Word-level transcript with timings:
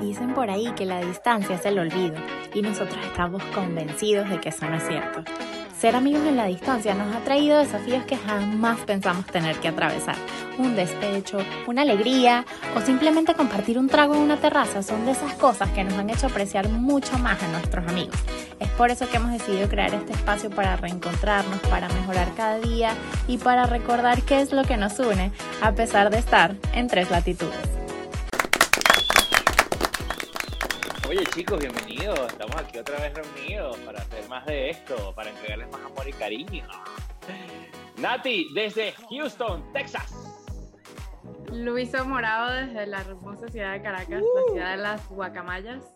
Dicen 0.00 0.34
por 0.34 0.50
ahí 0.50 0.72
que 0.76 0.86
la 0.86 1.00
distancia 1.00 1.56
es 1.56 1.66
el 1.66 1.78
olvido 1.78 2.16
y 2.54 2.62
nosotros 2.62 2.98
estamos 3.04 3.42
convencidos 3.54 4.28
de 4.30 4.40
que 4.40 4.50
eso 4.50 4.66
no 4.68 4.76
es 4.76 4.86
cierto. 4.86 5.24
Ser 5.78 5.94
amigos 5.94 6.22
en 6.26 6.36
la 6.36 6.46
distancia 6.46 6.92
nos 6.94 7.14
ha 7.14 7.20
traído 7.20 7.58
desafíos 7.58 8.04
que 8.04 8.16
jamás 8.16 8.80
pensamos 8.80 9.26
tener 9.26 9.56
que 9.58 9.68
atravesar. 9.68 10.16
Un 10.58 10.74
despecho, 10.74 11.38
una 11.68 11.82
alegría 11.82 12.44
o 12.76 12.80
simplemente 12.80 13.34
compartir 13.34 13.78
un 13.78 13.86
trago 13.86 14.14
en 14.14 14.22
una 14.22 14.38
terraza 14.38 14.82
son 14.82 15.06
de 15.06 15.12
esas 15.12 15.34
cosas 15.34 15.70
que 15.70 15.84
nos 15.84 15.94
han 15.94 16.10
hecho 16.10 16.26
apreciar 16.26 16.68
mucho 16.68 17.16
más 17.20 17.40
a 17.44 17.48
nuestros 17.48 17.86
amigos. 17.86 18.16
Es 18.58 18.68
por 18.70 18.90
eso 18.90 19.08
que 19.08 19.18
hemos 19.18 19.30
decidido 19.30 19.68
crear 19.68 19.94
este 19.94 20.14
espacio 20.14 20.50
para 20.50 20.76
reencontrarnos, 20.76 21.60
para 21.70 21.88
mejorar 21.88 22.28
cada 22.36 22.58
día 22.58 22.90
y 23.28 23.38
para 23.38 23.66
recordar 23.66 24.22
qué 24.22 24.40
es 24.40 24.52
lo 24.52 24.64
que 24.64 24.76
nos 24.76 24.98
une 24.98 25.30
a 25.62 25.72
pesar 25.72 26.10
de 26.10 26.18
estar 26.18 26.56
en 26.72 26.88
tres 26.88 27.08
latitudes. 27.08 27.77
Oye 31.08 31.24
chicos, 31.24 31.58
bienvenidos. 31.58 32.18
Estamos 32.30 32.54
aquí 32.56 32.76
otra 32.76 33.00
vez 33.00 33.14
reunidos 33.14 33.78
para 33.78 34.00
hacer 34.00 34.28
más 34.28 34.44
de 34.44 34.68
esto, 34.68 35.14
para 35.14 35.30
entregarles 35.30 35.70
más 35.70 35.80
amor 35.80 36.06
y 36.06 36.12
cariño. 36.12 36.66
Nati, 37.96 38.52
desde 38.52 38.92
Houston, 39.08 39.72
Texas. 39.72 40.12
Luiso 41.50 42.04
Morado 42.04 42.52
desde 42.52 42.86
la 42.86 43.00
hermosa 43.00 43.48
ciudad 43.48 43.72
de 43.72 43.80
Caracas, 43.80 44.22
la 44.22 44.52
ciudad 44.52 44.70
de 44.72 44.82
las 44.82 45.08
guacamayas. 45.08 45.94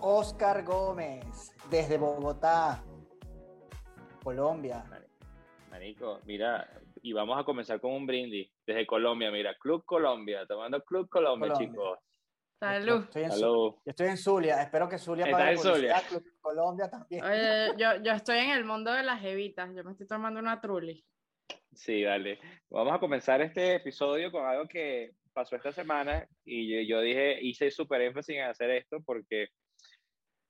Oscar 0.00 0.62
Gómez 0.62 1.52
desde 1.68 1.98
Bogotá, 1.98 2.84
Colombia. 4.22 4.84
Marico, 5.72 6.20
mira, 6.24 6.70
y 7.02 7.12
vamos 7.12 7.36
a 7.36 7.42
comenzar 7.42 7.80
con 7.80 7.90
un 7.94 8.06
brindis 8.06 8.48
desde 8.64 8.86
Colombia, 8.86 9.32
mira, 9.32 9.56
Club 9.58 9.84
Colombia, 9.84 10.46
tomando 10.46 10.80
Club 10.84 11.08
Colombia, 11.08 11.48
Colombia. 11.48 11.68
chicos. 11.68 11.98
Salud. 12.62 13.02
Estoy 13.02 13.24
en, 13.24 13.32
Salud. 13.32 13.74
Yo 13.74 13.90
estoy 13.90 14.06
en 14.06 14.16
Zulia, 14.16 14.62
espero 14.62 14.88
que 14.88 14.96
Zulia 14.96 15.24
¿Estás 15.24 15.40
pague 15.40 15.52
en 15.52 15.58
Zulia? 15.58 16.00
Club 16.08 16.24
Colombia 16.40 16.88
también. 16.88 17.24
Oye, 17.24 17.72
yo, 17.76 18.00
yo 18.04 18.12
estoy 18.12 18.38
en 18.38 18.50
el 18.50 18.64
mundo 18.64 18.92
de 18.92 19.02
las 19.02 19.24
evitas, 19.24 19.74
yo 19.74 19.82
me 19.82 19.90
estoy 19.90 20.06
tomando 20.06 20.38
una 20.38 20.60
trulli. 20.60 21.04
Sí, 21.72 22.04
dale. 22.04 22.38
Vamos 22.70 22.94
a 22.94 23.00
comenzar 23.00 23.40
este 23.42 23.74
episodio 23.74 24.30
con 24.30 24.46
algo 24.46 24.68
que 24.68 25.10
pasó 25.32 25.56
esta 25.56 25.72
semana 25.72 26.24
y 26.44 26.86
yo, 26.86 26.98
yo 26.98 27.00
dije, 27.00 27.36
hice 27.42 27.68
súper 27.72 28.00
énfasis 28.02 28.36
en 28.36 28.44
hacer 28.44 28.70
esto 28.70 29.02
porque 29.04 29.48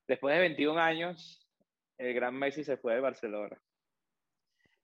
después 0.06 0.34
de 0.34 0.40
21 0.42 0.78
años, 0.78 1.48
el 1.96 2.12
gran 2.12 2.34
Messi 2.34 2.62
se 2.62 2.76
fue 2.76 2.92
de 2.94 3.00
Barcelona. 3.00 3.58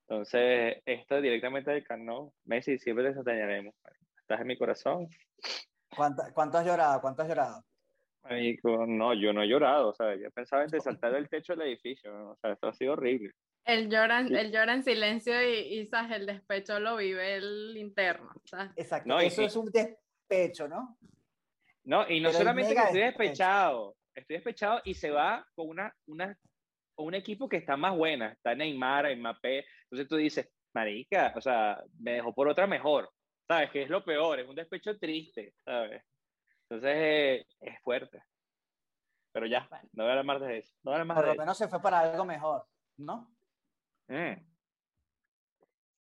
Entonces, 0.08 0.78
esto 0.86 1.20
directamente 1.20 1.72
del 1.72 1.84
canal, 1.84 2.30
Messi, 2.47 2.78
siempre 2.78 3.05
te 3.05 3.11
extrañaremos. 3.11 3.74
Estás 4.19 4.41
en 4.41 4.47
mi 4.47 4.56
corazón. 4.56 5.11
¿Cuánto, 5.94 6.22
cuánto 6.34 6.58
has 6.58 6.67
llorado? 6.67 7.00
¿Cuánto 7.00 7.22
has 7.22 7.28
llorado? 7.28 7.64
Marico, 8.22 8.86
no, 8.86 9.14
yo 9.14 9.33
no 9.33 9.42
he 9.42 9.48
llorado, 9.48 9.89
o 9.89 9.95
sea, 9.95 10.14
yo 10.17 10.30
pensaba 10.30 10.64
en 10.64 10.80
saltar 10.80 11.12
del 11.12 11.28
techo 11.28 11.55
del 11.55 11.69
edificio, 11.69 12.12
¿no? 12.12 12.30
o 12.33 12.36
sea, 12.36 12.53
esto 12.53 12.69
ha 12.69 12.72
sido 12.75 12.92
horrible. 12.92 13.33
Él 13.64 13.89
llora, 13.89 14.27
Sí. 14.27 14.34
él 14.34 14.50
llora 14.53 14.75
en 14.75 14.83
silencio 14.83 15.34
y, 15.42 15.55
y 15.78 15.86
¿sabes? 15.86 16.17
el 16.17 16.27
despecho 16.27 16.78
lo 16.80 16.97
vive 16.97 17.36
el 17.36 17.77
interno. 17.77 18.30
¿sabes? 18.45 18.72
Exacto, 18.77 19.08
No, 19.08 19.20
eso 19.20 19.42
y- 19.42 19.45
es 19.47 19.56
un 19.56 19.70
despecho, 19.70 20.69
¿no? 20.69 20.98
No, 21.84 22.08
y 22.08 22.20
no 22.20 22.28
Pero 22.28 22.39
solamente 22.39 22.75
que 22.75 22.80
estoy 22.80 23.00
despecho. 23.00 23.19
despechado, 23.23 23.97
estoy 24.14 24.36
despechado 24.36 24.80
y 24.84 24.95
se 24.95 25.11
va 25.11 25.47
con 25.55 25.69
una, 25.69 25.95
una, 26.06 26.36
con 26.95 27.06
un 27.06 27.14
equipo 27.14 27.48
que 27.48 27.56
está 27.58 27.77
más 27.78 27.97
buena, 27.97 28.33
está 28.33 28.55
Neymar, 28.55 29.17
Mbappé, 29.17 29.64
entonces 29.84 30.08
tú 30.08 30.17
dices, 30.17 30.50
marica, 30.75 31.33
o 31.34 31.41
sea, 31.41 31.83
me 31.98 32.12
dejó 32.12 32.34
por 32.34 32.47
otra 32.48 32.67
mejor, 32.67 33.11
¿sabes? 33.48 33.70
Que 33.70 33.82
es 33.82 33.88
lo 33.88 34.04
peor, 34.04 34.38
es 34.38 34.48
un 34.48 34.54
despecho 34.54 34.98
triste, 34.98 35.54
¿sabes? 35.64 36.04
Entonces 36.68 36.92
eh, 36.94 37.46
es 37.60 37.80
fuerte. 37.80 38.22
Pero 39.32 39.46
ya, 39.46 39.68
no 39.92 40.05
voy 40.05 40.06
a 40.06 40.10
hablar 40.10 40.24
más 40.24 40.40
de 40.40 40.58
eso, 40.58 40.74
no 40.82 40.90
voy 40.90 40.92
a 40.92 40.94
hablar 40.96 41.06
más 41.06 41.14
Por 41.16 41.24
de 41.24 41.28
lo 41.28 41.32
eso. 41.32 41.42
menos 41.42 41.58
se 41.58 41.68
fue 41.68 41.80
para 41.80 42.00
algo 42.00 42.24
mejor, 42.24 42.66
¿no? 42.98 43.34
Mm. 44.08 44.34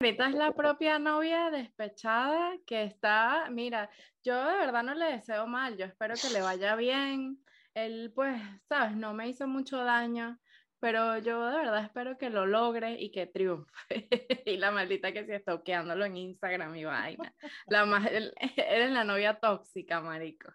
Ahorita 0.00 0.28
es 0.28 0.34
la 0.34 0.52
propia 0.52 0.98
novia 0.98 1.50
despechada 1.50 2.52
que 2.66 2.84
está, 2.84 3.48
mira, 3.50 3.88
yo 4.22 4.36
de 4.44 4.56
verdad 4.56 4.82
no 4.82 4.94
le 4.94 5.06
deseo 5.06 5.46
mal, 5.46 5.76
yo 5.76 5.86
espero 5.86 6.14
que 6.20 6.30
le 6.30 6.42
vaya 6.42 6.76
bien. 6.76 7.42
Él, 7.74 8.12
pues, 8.14 8.40
sabes, 8.68 8.96
no 8.96 9.14
me 9.14 9.28
hizo 9.28 9.48
mucho 9.48 9.82
daño, 9.82 10.38
pero 10.84 11.16
yo 11.16 11.48
de 11.48 11.56
verdad 11.56 11.82
espero 11.82 12.18
que 12.18 12.28
lo 12.28 12.44
logre 12.44 13.00
y 13.00 13.10
que 13.10 13.26
triunfe. 13.26 13.70
y 14.44 14.58
la 14.58 14.70
maldita 14.70 15.14
que 15.14 15.24
se 15.24 15.36
estoqueándolo 15.36 16.04
en 16.04 16.18
Instagram 16.18 16.76
y 16.76 16.84
vaina. 16.84 17.34
La 17.68 17.84
él- 18.10 18.34
eres 18.58 18.90
la 18.90 19.02
novia 19.02 19.40
tóxica, 19.40 20.02
marico. 20.02 20.52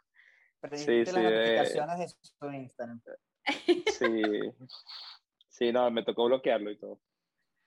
Sí, 0.73 1.03
las 1.03 1.15
eh. 1.15 1.23
notificaciones 1.23 1.97
de 1.97 2.07
su 2.09 2.51
Instagram. 2.51 3.01
Sí, 3.87 4.21
sí, 5.47 5.71
no, 5.71 5.89
me 5.89 6.03
tocó 6.03 6.25
bloquearlo 6.25 6.69
y 6.69 6.77
todo. 6.77 7.01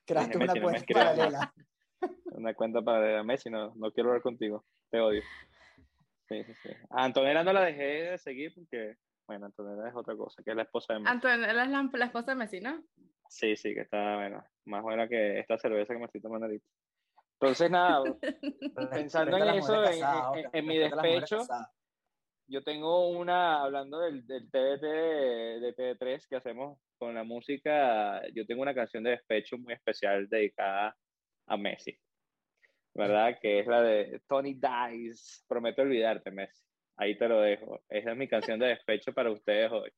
Creaste 0.07 0.37
una 0.37 0.55
no 0.55 0.63
cuenta 0.63 0.71
más. 0.71 0.85
paralela. 0.85 1.55
Una 2.27 2.55
cuenta 2.55 2.81
para 2.81 3.25
Messi, 3.25 3.51
no, 3.51 3.75
no 3.75 3.91
quiero 3.91 4.11
hablar 4.11 4.23
contigo, 4.23 4.65
te 4.89 5.01
odio. 5.01 5.23
Sí, 6.29 6.45
sí, 6.45 6.55
sí. 6.63 6.69
A 6.91 7.03
Antonella 7.07 7.43
no 7.43 7.53
la 7.53 7.65
dejé 7.65 7.83
de 7.83 8.19
seguir 8.19 8.55
porque, 8.55 8.99
bueno, 9.27 9.47
Antonella 9.47 9.89
es 9.89 9.95
otra 9.95 10.17
cosa, 10.17 10.43
que 10.43 10.51
es 10.51 10.57
la 10.57 10.63
esposa 10.63 10.95
de 10.95 11.01
Messi. 11.01 11.13
Antonella 11.13 11.49
es 11.51 11.69
la, 11.71 11.91
la 11.93 12.05
esposa 12.05 12.33
de 12.33 12.35
Messi, 12.37 12.61
¿no? 12.61 12.83
Sí, 13.29 13.57
sí, 13.57 13.75
que 13.75 13.81
está, 13.81 14.17
bueno, 14.17 14.45
más 14.67 14.83
buena 14.83 15.09
que 15.09 15.39
esta 15.39 15.57
cerveza 15.59 15.95
que 15.95 15.99
me 15.99 16.07
estoy 16.07 16.21
tomando 16.21 16.47
ahorita. 16.47 16.67
Entonces, 17.41 17.71
nada, 17.71 18.03
Pensando 18.93 19.37
en 19.37 19.49
eso, 19.55 19.85
en- 19.85 20.05
en- 20.35 20.51
en 20.53 20.67
mi 20.67 20.79
despecho, 20.79 21.47
yo 22.47 22.63
tengo 22.63 23.09
una, 23.09 23.63
hablando 23.63 24.01
del, 24.01 24.27
del 24.27 24.51
TDT 24.51 24.83
de, 24.87 25.61
de 25.61 25.73
TV3 25.75 26.27
que 26.27 26.37
hacemos 26.37 26.79
con 26.99 27.15
la 27.15 27.25
música, 27.25 28.23
yo 28.35 28.47
tengo 28.47 28.63
una 28.63 28.75
canción 28.75 29.03
de 29.03 29.11
despecho 29.11 29.57
muy 29.59 29.73
especial 29.75 30.29
dedicada 30.29 30.97
a 31.47 31.57
Messi, 31.57 31.99
¿verdad? 32.95 33.39
Que 33.41 33.61
es 33.61 33.67
la 33.67 33.83
de 33.83 34.21
Tony 34.29 34.55
Dice, 34.55 35.45
prometo 35.49 35.83
olvidarte, 35.83 36.31
Messi. 36.31 36.63
Ahí 37.03 37.19
te 37.19 37.27
lo 37.29 37.41
dejo. 37.41 37.83
Esa 37.89 38.13
es 38.13 38.17
mi 38.17 38.29
canción 38.29 38.61
de 38.61 38.69
despecho 38.69 39.13
para 39.13 39.31
ustedes 39.33 39.73
hoy. 39.73 39.91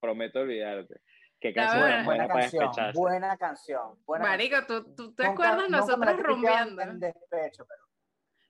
Prometo 0.00 0.40
olvidarte. 0.40 1.00
Qué 1.40 1.52
canción 1.52 1.80
buena. 1.80 2.04
Buena 2.04 2.04
buena 2.04 2.28
para 2.28 2.40
canción, 2.42 2.62
despecharse. 2.66 2.98
buena 3.00 3.36
canción. 3.36 4.04
Buena 4.06 4.24
Marico. 4.26 4.56
¿tú, 4.68 4.94
tú 4.94 5.12
te 5.14 5.24
Nunca- 5.24 5.48
acuerdas 5.48 5.70
nosotros 5.70 6.16
rumbeando? 6.22 6.82
En 6.82 7.00
despecho, 7.00 7.66
pero 7.66 7.80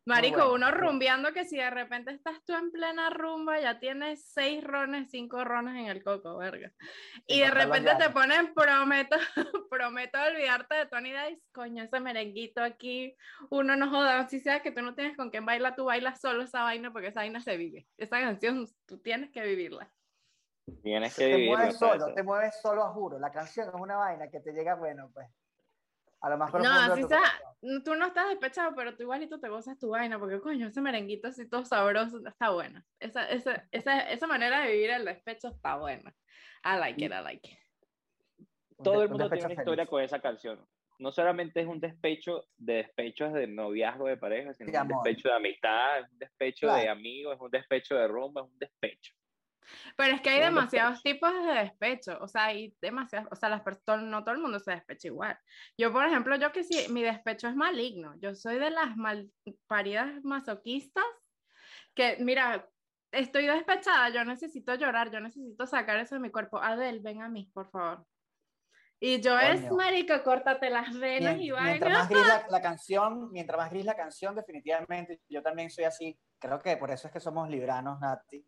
Marico, 0.04 0.48
bueno, 0.48 0.54
uno 0.54 0.70
rumbeando 0.72 1.32
que 1.32 1.44
si 1.44 1.56
de 1.56 1.70
repente 1.70 2.10
estás 2.12 2.42
tú 2.44 2.54
en 2.54 2.72
plena 2.72 3.08
rumba, 3.10 3.60
ya 3.60 3.78
tienes 3.78 4.26
seis 4.32 4.62
rones, 4.64 5.10
cinco 5.10 5.44
rones 5.44 5.76
en 5.76 5.86
el 5.86 6.02
coco, 6.02 6.36
verga. 6.38 6.72
Y 7.28 7.40
de 7.40 7.50
repente 7.50 7.94
te 7.96 8.10
ponen, 8.10 8.52
prometo, 8.52 9.16
prometo 9.70 10.18
olvidarte 10.20 10.74
de 10.74 10.86
Tony 10.86 11.12
Dice, 11.12 11.42
coño, 11.52 11.84
ese 11.84 12.00
merenguito 12.00 12.64
aquí, 12.64 13.16
uno 13.50 13.76
no 13.76 13.90
joda, 13.90 14.28
si 14.28 14.40
sea 14.40 14.60
que 14.60 14.72
tú 14.72 14.82
no 14.82 14.96
tienes 14.96 15.16
con 15.16 15.30
quién 15.30 15.46
bailar, 15.46 15.76
tú 15.76 15.84
bailas 15.84 16.20
solo 16.20 16.42
esa 16.42 16.62
vaina 16.62 16.92
porque 16.92 17.08
esa 17.08 17.20
vaina 17.20 17.40
se 17.40 17.56
vive. 17.56 17.86
Esa 17.96 18.18
canción 18.18 18.66
tú 18.86 18.98
tienes 18.98 19.30
que 19.30 19.42
vivirla. 19.42 19.88
Tienes 20.82 21.14
que 21.14 21.26
te 21.26 21.36
vivirlo, 21.36 21.58
mueves 21.58 21.78
¿sabes? 21.78 22.02
solo, 22.02 22.14
te 22.14 22.22
mueves 22.24 22.60
solo, 22.60 22.84
a 22.84 22.88
juro. 22.92 23.20
La 23.20 23.30
canción 23.30 23.68
es 23.68 23.80
una 23.80 23.96
vaina 23.96 24.28
que 24.28 24.40
te 24.40 24.52
llega, 24.52 24.74
bueno, 24.74 25.10
pues, 25.14 25.28
a 26.22 26.30
lo 26.30 26.38
más 26.38 26.52
No, 26.52 26.58
profundo 26.58 26.80
de 26.80 26.92
así 26.92 27.02
sea, 27.04 27.18
corazón. 27.18 27.51
Tú 27.84 27.94
no 27.94 28.06
estás 28.06 28.28
despechado, 28.28 28.74
pero 28.74 28.96
tú 28.96 29.04
igualito 29.04 29.38
te 29.38 29.48
gozas 29.48 29.78
tu 29.78 29.90
vaina, 29.90 30.18
porque 30.18 30.40
coño, 30.40 30.66
ese 30.66 30.80
merenguito 30.80 31.28
así 31.28 31.48
todo 31.48 31.64
sabroso 31.64 32.20
está 32.26 32.50
bueno. 32.50 32.82
Esa, 32.98 33.28
esa, 33.30 33.68
esa, 33.70 34.00
esa 34.10 34.26
manera 34.26 34.62
de 34.62 34.72
vivir 34.72 34.90
el 34.90 35.04
despecho 35.04 35.48
está 35.48 35.76
buena. 35.76 36.14
I 36.64 36.78
like 36.78 37.04
it, 37.04 37.12
I 37.12 37.22
like 37.22 37.48
it. 37.48 37.58
Todo 38.82 39.02
el 39.02 39.06
un 39.06 39.12
mundo 39.12 39.30
tiene 39.30 39.44
una 39.46 39.54
historia 39.54 39.84
feliz. 39.84 39.90
con 39.90 40.02
esa 40.02 40.20
canción. 40.20 40.66
No 40.98 41.12
solamente 41.12 41.60
es 41.60 41.66
un 41.66 41.80
despecho 41.80 42.48
de 42.56 42.74
despechos 42.74 43.32
de 43.32 43.46
noviazgo 43.46 44.06
de 44.06 44.16
pareja, 44.16 44.52
sino 44.54 44.70
De 44.70 44.78
un 44.78 44.82
amor. 44.82 45.04
despecho 45.04 45.28
de 45.28 45.34
amistad, 45.34 46.00
es 46.00 46.10
un 46.10 46.18
despecho 46.18 46.72
de 46.72 46.88
amigos, 46.88 47.34
es 47.36 47.40
un 47.40 47.50
despecho 47.50 47.94
de 47.96 48.08
rumba, 48.08 48.42
es 48.42 48.48
un 48.48 48.58
despecho. 48.58 49.14
Pero 49.96 50.14
es 50.14 50.20
que 50.20 50.30
hay 50.30 50.40
demasiados 50.40 51.02
tipos 51.02 51.32
de 51.32 51.52
despecho, 51.54 52.18
o 52.20 52.28
sea, 52.28 52.46
hay 52.46 52.74
demasiados, 52.80 53.28
o 53.30 53.36
sea, 53.36 53.48
las 53.48 53.62
personas, 53.62 54.04
no 54.04 54.22
todo 54.24 54.34
el 54.34 54.40
mundo 54.40 54.58
se 54.58 54.72
despecha 54.72 55.08
igual. 55.08 55.38
Yo, 55.78 55.92
por 55.92 56.04
ejemplo, 56.04 56.36
yo 56.36 56.52
que 56.52 56.64
sí, 56.64 56.86
mi 56.92 57.02
despecho 57.02 57.48
es 57.48 57.56
maligno, 57.56 58.14
yo 58.18 58.34
soy 58.34 58.58
de 58.58 58.70
las 58.70 58.96
malparidas 58.96 60.22
masoquistas 60.24 61.04
que, 61.94 62.16
mira, 62.20 62.68
estoy 63.12 63.46
despechada, 63.46 64.08
yo 64.08 64.24
necesito 64.24 64.74
llorar, 64.74 65.10
yo 65.10 65.20
necesito 65.20 65.66
sacar 65.66 65.98
eso 65.98 66.14
de 66.14 66.20
mi 66.20 66.30
cuerpo. 66.30 66.58
Adel, 66.58 67.00
ven 67.00 67.22
a 67.22 67.28
mí, 67.28 67.50
por 67.52 67.70
favor. 67.70 68.06
Y 68.98 69.20
yo 69.20 69.36
es, 69.38 69.60
Coño. 69.62 69.74
marico, 69.74 70.22
córtate 70.22 70.70
las 70.70 70.96
venas 70.96 71.36
Mien- 71.36 71.42
y 71.42 71.52
mientras 71.60 71.80
vaina. 71.80 71.98
más 71.98 72.08
gris 72.08 72.26
la, 72.26 72.46
la 72.48 72.62
canción, 72.62 73.32
mientras 73.32 73.58
más 73.58 73.70
gris 73.70 73.84
la 73.84 73.96
canción, 73.96 74.34
definitivamente, 74.36 75.20
yo 75.28 75.42
también 75.42 75.70
soy 75.70 75.84
así. 75.84 76.18
Creo 76.38 76.60
que 76.60 76.76
por 76.76 76.90
eso 76.90 77.08
es 77.08 77.12
que 77.12 77.20
somos 77.20 77.48
libranos, 77.48 77.98
Nati. 78.00 78.46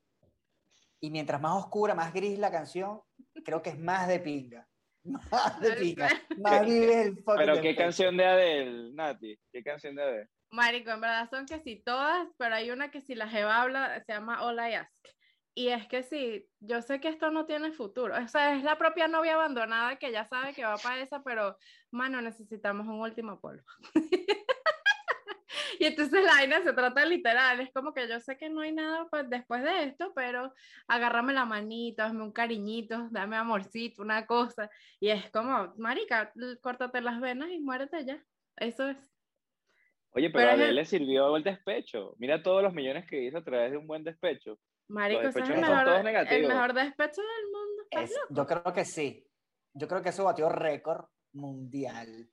Y 1.04 1.10
mientras 1.10 1.38
más 1.38 1.52
oscura, 1.62 1.94
más 1.94 2.14
gris 2.14 2.38
la 2.38 2.50
canción, 2.50 3.02
creo 3.44 3.60
que 3.60 3.68
es 3.68 3.78
más 3.78 4.08
de 4.08 4.20
pinga. 4.20 4.66
Más 5.30 5.60
de 5.60 5.72
pinga. 5.72 6.08
Más 6.38 6.64
vive 6.64 7.02
el 7.02 7.16
fucking 7.22 7.36
Pero 7.36 7.60
qué 7.60 7.76
canción 7.76 8.16
de 8.16 8.24
Adele, 8.24 8.90
Nati, 8.94 9.38
qué 9.52 9.62
canción 9.62 9.94
de 9.94 10.02
Adele. 10.02 10.28
Marico, 10.50 10.92
en 10.92 11.02
verdad 11.02 11.28
son 11.28 11.44
que 11.44 11.60
sí 11.60 11.82
todas, 11.84 12.26
pero 12.38 12.54
hay 12.54 12.70
una 12.70 12.90
que 12.90 13.02
si 13.02 13.14
la 13.14 13.28
jeva 13.28 13.60
habla, 13.60 14.02
se 14.06 14.14
llama 14.14 14.42
All 14.42 14.56
I 14.56 14.76
Ask. 14.76 15.06
y 15.54 15.68
es 15.68 15.86
que 15.88 16.04
sí, 16.04 16.48
yo 16.60 16.80
sé 16.80 17.00
que 17.00 17.08
esto 17.08 17.30
no 17.30 17.44
tiene 17.44 17.70
futuro. 17.72 18.14
O 18.16 18.28
sea, 18.28 18.56
es 18.56 18.64
la 18.64 18.78
propia 18.78 19.06
novia 19.06 19.34
abandonada 19.34 19.96
que 19.96 20.10
ya 20.10 20.24
sabe 20.24 20.54
que 20.54 20.64
va 20.64 20.78
para 20.78 21.02
esa, 21.02 21.22
pero, 21.22 21.58
mano, 21.90 22.22
necesitamos 22.22 22.86
un 22.86 23.00
último 23.00 23.40
polvo. 23.40 23.62
y 25.78 25.84
entonces 25.84 26.22
la 26.22 26.32
vaina 26.32 26.62
se 26.62 26.72
trata 26.72 27.04
literal, 27.04 27.60
es 27.60 27.72
como 27.72 27.92
que 27.92 28.08
yo 28.08 28.20
sé 28.20 28.36
que 28.36 28.48
no 28.48 28.60
hay 28.60 28.72
nada 28.72 29.06
pues, 29.10 29.28
después 29.28 29.62
de 29.62 29.84
esto, 29.84 30.12
pero 30.14 30.52
agárrame 30.88 31.32
la 31.32 31.44
manito, 31.44 32.02
hazme 32.02 32.22
un 32.22 32.32
cariñito, 32.32 33.08
dame 33.10 33.36
amorcito, 33.36 34.02
una 34.02 34.26
cosa. 34.26 34.70
Y 35.00 35.08
es 35.10 35.30
como, 35.30 35.74
marica, 35.76 36.32
córtate 36.60 37.00
las 37.00 37.20
venas 37.20 37.50
y 37.50 37.60
muérete 37.60 38.04
ya. 38.04 38.22
Eso 38.56 38.88
es. 38.88 38.96
Oye, 40.10 40.30
pero, 40.30 40.50
a 40.50 40.54
él 40.54 40.76
le 40.76 40.84
sirvió 40.84 41.36
el 41.36 41.42
despecho. 41.42 42.14
Mira 42.18 42.42
todos 42.42 42.62
los 42.62 42.72
millones 42.72 43.04
que 43.06 43.24
hizo 43.24 43.38
a 43.38 43.44
través 43.44 43.72
de 43.72 43.76
un 43.76 43.86
buen 43.86 44.04
despecho. 44.04 44.58
Marico, 44.88 45.22
es 45.22 45.34
el 45.34 45.60
mejor, 45.60 45.88
el 45.88 46.46
mejor 46.46 46.72
despecho 46.74 47.20
del 47.22 47.50
mundo. 47.50 48.26
yo 48.30 48.46
creo 48.46 48.72
que 48.72 48.84
sí. 48.84 49.26
Yo 49.72 49.88
creo 49.88 50.02
que 50.02 50.10
eso 50.10 50.24
batió 50.24 50.48
récord 50.48 51.06
mundial. 51.32 52.30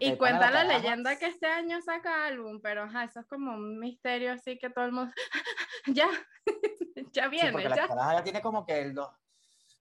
Y 0.00 0.16
cuenta 0.16 0.50
la, 0.50 0.64
leyenda 0.64 1.18
que 1.18 1.26
este 1.26 1.46
año 1.46 1.80
saca 1.82 2.26
álbum, 2.26 2.60
pero 2.62 2.84
ajá, 2.84 3.04
eso 3.04 3.20
es 3.20 3.26
como 3.26 3.52
un 3.54 3.78
misterio 3.78 4.32
así 4.32 4.58
que 4.58 4.70
todo 4.70 4.86
el 4.86 4.92
mundo. 4.92 5.12
ya, 5.86 6.08
ya 7.12 7.28
viene. 7.28 7.62
ya. 7.62 7.88
ya 7.88 8.24
tiene 8.24 8.40
como 8.40 8.64
que 8.64 8.80
el 8.80 8.94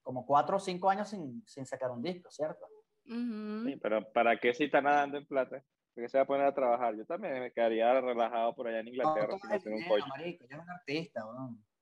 como 0.02 0.26
cuatro 0.26 0.58
o 0.58 0.60
cinco 0.60 0.90
años 0.90 1.10
sin, 1.10 1.46
sin 1.46 1.66
sacar 1.66 1.92
un 1.92 2.02
disco, 2.02 2.30
¿cierto? 2.32 2.66
Sí, 3.06 3.76
pero 3.82 4.12
¿para 4.14 4.38
qué 4.38 4.54
si 4.54 4.66
está 4.66 4.82
nadando 4.82 5.18
en 5.18 5.26
plata? 5.26 5.64
que 5.94 6.08
se 6.08 6.18
va 6.18 6.24
a 6.24 6.28
poner 6.28 6.46
a 6.46 6.54
trabajar? 6.54 6.96
Yo 6.96 7.06
también 7.06 7.40
me 7.40 7.52
quedaría 7.52 8.00
relajado 8.00 8.56
por 8.56 8.68
allá 8.68 8.80
en 8.80 8.88
Inglaterra. 8.88 9.28
No, 9.28 9.36
un 9.36 10.10
marico, 10.10 10.46
yo 10.46 10.56
soy 10.56 10.64
un 10.64 10.70
artista, 10.70 11.26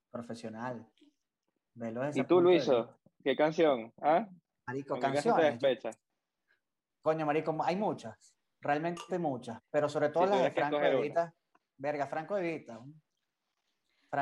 profesional. 0.09 0.85
¿Y 2.15 2.23
tú, 2.23 2.41
Luiso? 2.41 2.99
¿Qué 3.23 3.35
canción? 3.35 3.93
¿Ah? 4.01 4.27
Marico, 4.65 4.99
canciones. 4.99 5.59
Coño, 7.01 7.25
marico, 7.25 7.55
hay 7.63 7.75
muchas. 7.75 8.35
Realmente 8.61 9.17
muchas. 9.17 9.61
Pero 9.69 9.87
sobre 9.87 10.09
todo 10.09 10.25
las 10.25 10.43
de 10.43 10.51
Franco 10.51 10.81
Evita. 10.81 11.33
Verga, 11.77 12.07
Franco 12.07 12.37
Evita. 12.37 12.79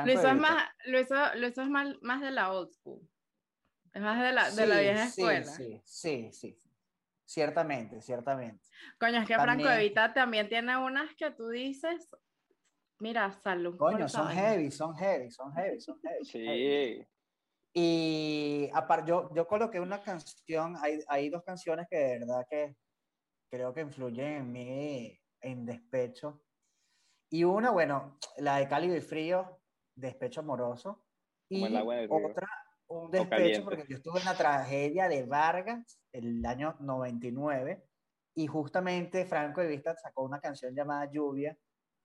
Luiso, 0.04 0.28
Es 0.28 0.36
más, 0.36 0.68
Luiso, 0.86 1.34
Luiso 1.36 1.62
es 1.62 1.68
más, 1.70 1.94
más, 2.02 2.20
de 2.20 2.30
la 2.30 2.52
old 2.52 2.70
school. 2.70 3.00
Es 3.92 4.02
más 4.02 4.22
de 4.22 4.32
la, 4.32 4.50
de 4.50 4.66
la 4.66 4.80
vieja 4.80 5.04
escuela. 5.04 5.44
Sí, 5.44 5.80
sí, 5.84 6.30
sí. 6.32 6.60
Ciertamente, 7.24 8.00
ciertamente. 8.00 8.64
Coño, 8.98 9.20
es 9.20 9.26
que 9.26 9.34
Franco 9.34 9.68
Evita 9.68 10.12
también 10.14 10.48
tiene 10.48 10.76
unas 10.76 11.14
que 11.14 11.30
tú 11.30 11.48
dices, 11.48 12.08
Mira, 13.00 13.32
salud. 13.32 13.76
Coño, 13.76 14.08
son 14.08 14.28
heavy, 14.28 14.70
son 14.70 14.94
heavy, 14.96 15.30
son 15.30 15.52
heavy, 15.52 15.80
son 15.80 16.00
heavy. 16.00 16.24
Sí. 16.24 17.06
Y 17.80 18.68
aparte, 18.74 19.08
yo, 19.08 19.32
yo 19.32 19.46
coloqué 19.46 19.78
una 19.78 20.02
canción, 20.02 20.74
hay, 20.82 20.98
hay 21.06 21.30
dos 21.30 21.44
canciones 21.44 21.86
que 21.88 21.96
de 21.96 22.18
verdad 22.18 22.44
que 22.50 22.74
creo 23.48 23.72
que 23.72 23.82
influyen 23.82 24.26
en 24.26 24.52
mí 24.52 25.20
en 25.40 25.64
despecho. 25.64 26.42
Y 27.30 27.44
una, 27.44 27.70
bueno, 27.70 28.18
la 28.38 28.56
de 28.56 28.66
Cálido 28.66 28.96
y 28.96 29.00
Frío, 29.00 29.60
Despecho 29.94 30.40
Amoroso. 30.40 31.04
Y 31.48 31.62
otra, 31.64 32.48
un 32.88 33.12
despecho, 33.12 33.62
porque 33.62 33.84
yo 33.88 33.98
estuve 33.98 34.18
en 34.18 34.24
la 34.24 34.36
tragedia 34.36 35.08
de 35.08 35.22
Vargas 35.22 36.00
el 36.10 36.44
año 36.44 36.74
99 36.80 37.86
y 38.34 38.46
justamente 38.48 39.24
Franco 39.24 39.60
de 39.60 39.68
Vista 39.68 39.94
sacó 39.94 40.24
una 40.24 40.40
canción 40.40 40.74
llamada 40.74 41.08
Lluvia 41.12 41.56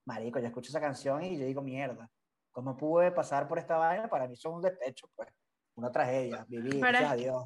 marico, 0.05 0.39
yo 0.39 0.45
escucho 0.45 0.69
esa 0.69 0.81
canción 0.81 1.23
y 1.23 1.39
yo 1.39 1.45
digo, 1.45 1.61
mierda, 1.61 2.09
¿cómo 2.51 2.77
pude 2.77 3.11
pasar 3.11 3.47
por 3.47 3.57
esta 3.57 3.77
vaina? 3.77 4.07
Para 4.07 4.27
mí 4.27 4.35
son 4.35 4.55
un 4.55 4.61
despecho, 4.61 5.07
pues, 5.15 5.29
una 5.75 5.91
tragedia, 5.91 6.45
vivir, 6.47 6.79
gracias 6.79 7.11
a 7.11 7.15
Dios. 7.15 7.43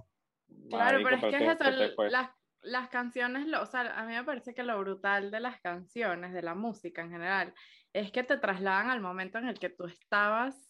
Claro, 0.70 1.00
pero 1.04 1.16
es 1.16 1.22
que 1.22 1.46
eso, 1.46 2.04
las, 2.10 2.30
las 2.62 2.90
canciones, 2.90 3.48
o 3.60 3.66
sea, 3.66 4.00
a 4.00 4.06
mí 4.06 4.14
me 4.14 4.24
parece 4.24 4.54
que 4.54 4.64
lo 4.64 4.80
brutal 4.80 5.32
de 5.32 5.40
las 5.40 5.60
canciones, 5.62 6.34
de 6.34 6.42
la 6.42 6.56
música 6.56 7.02
en 7.02 7.12
general, 7.12 7.54
es 7.94 8.12
que 8.12 8.24
te 8.24 8.38
trasladan 8.38 8.90
al 8.90 9.02
momento 9.02 9.38
en 9.38 9.48
el 9.48 9.60
que 9.60 9.70
tú 9.70 9.86
estabas 9.86 10.68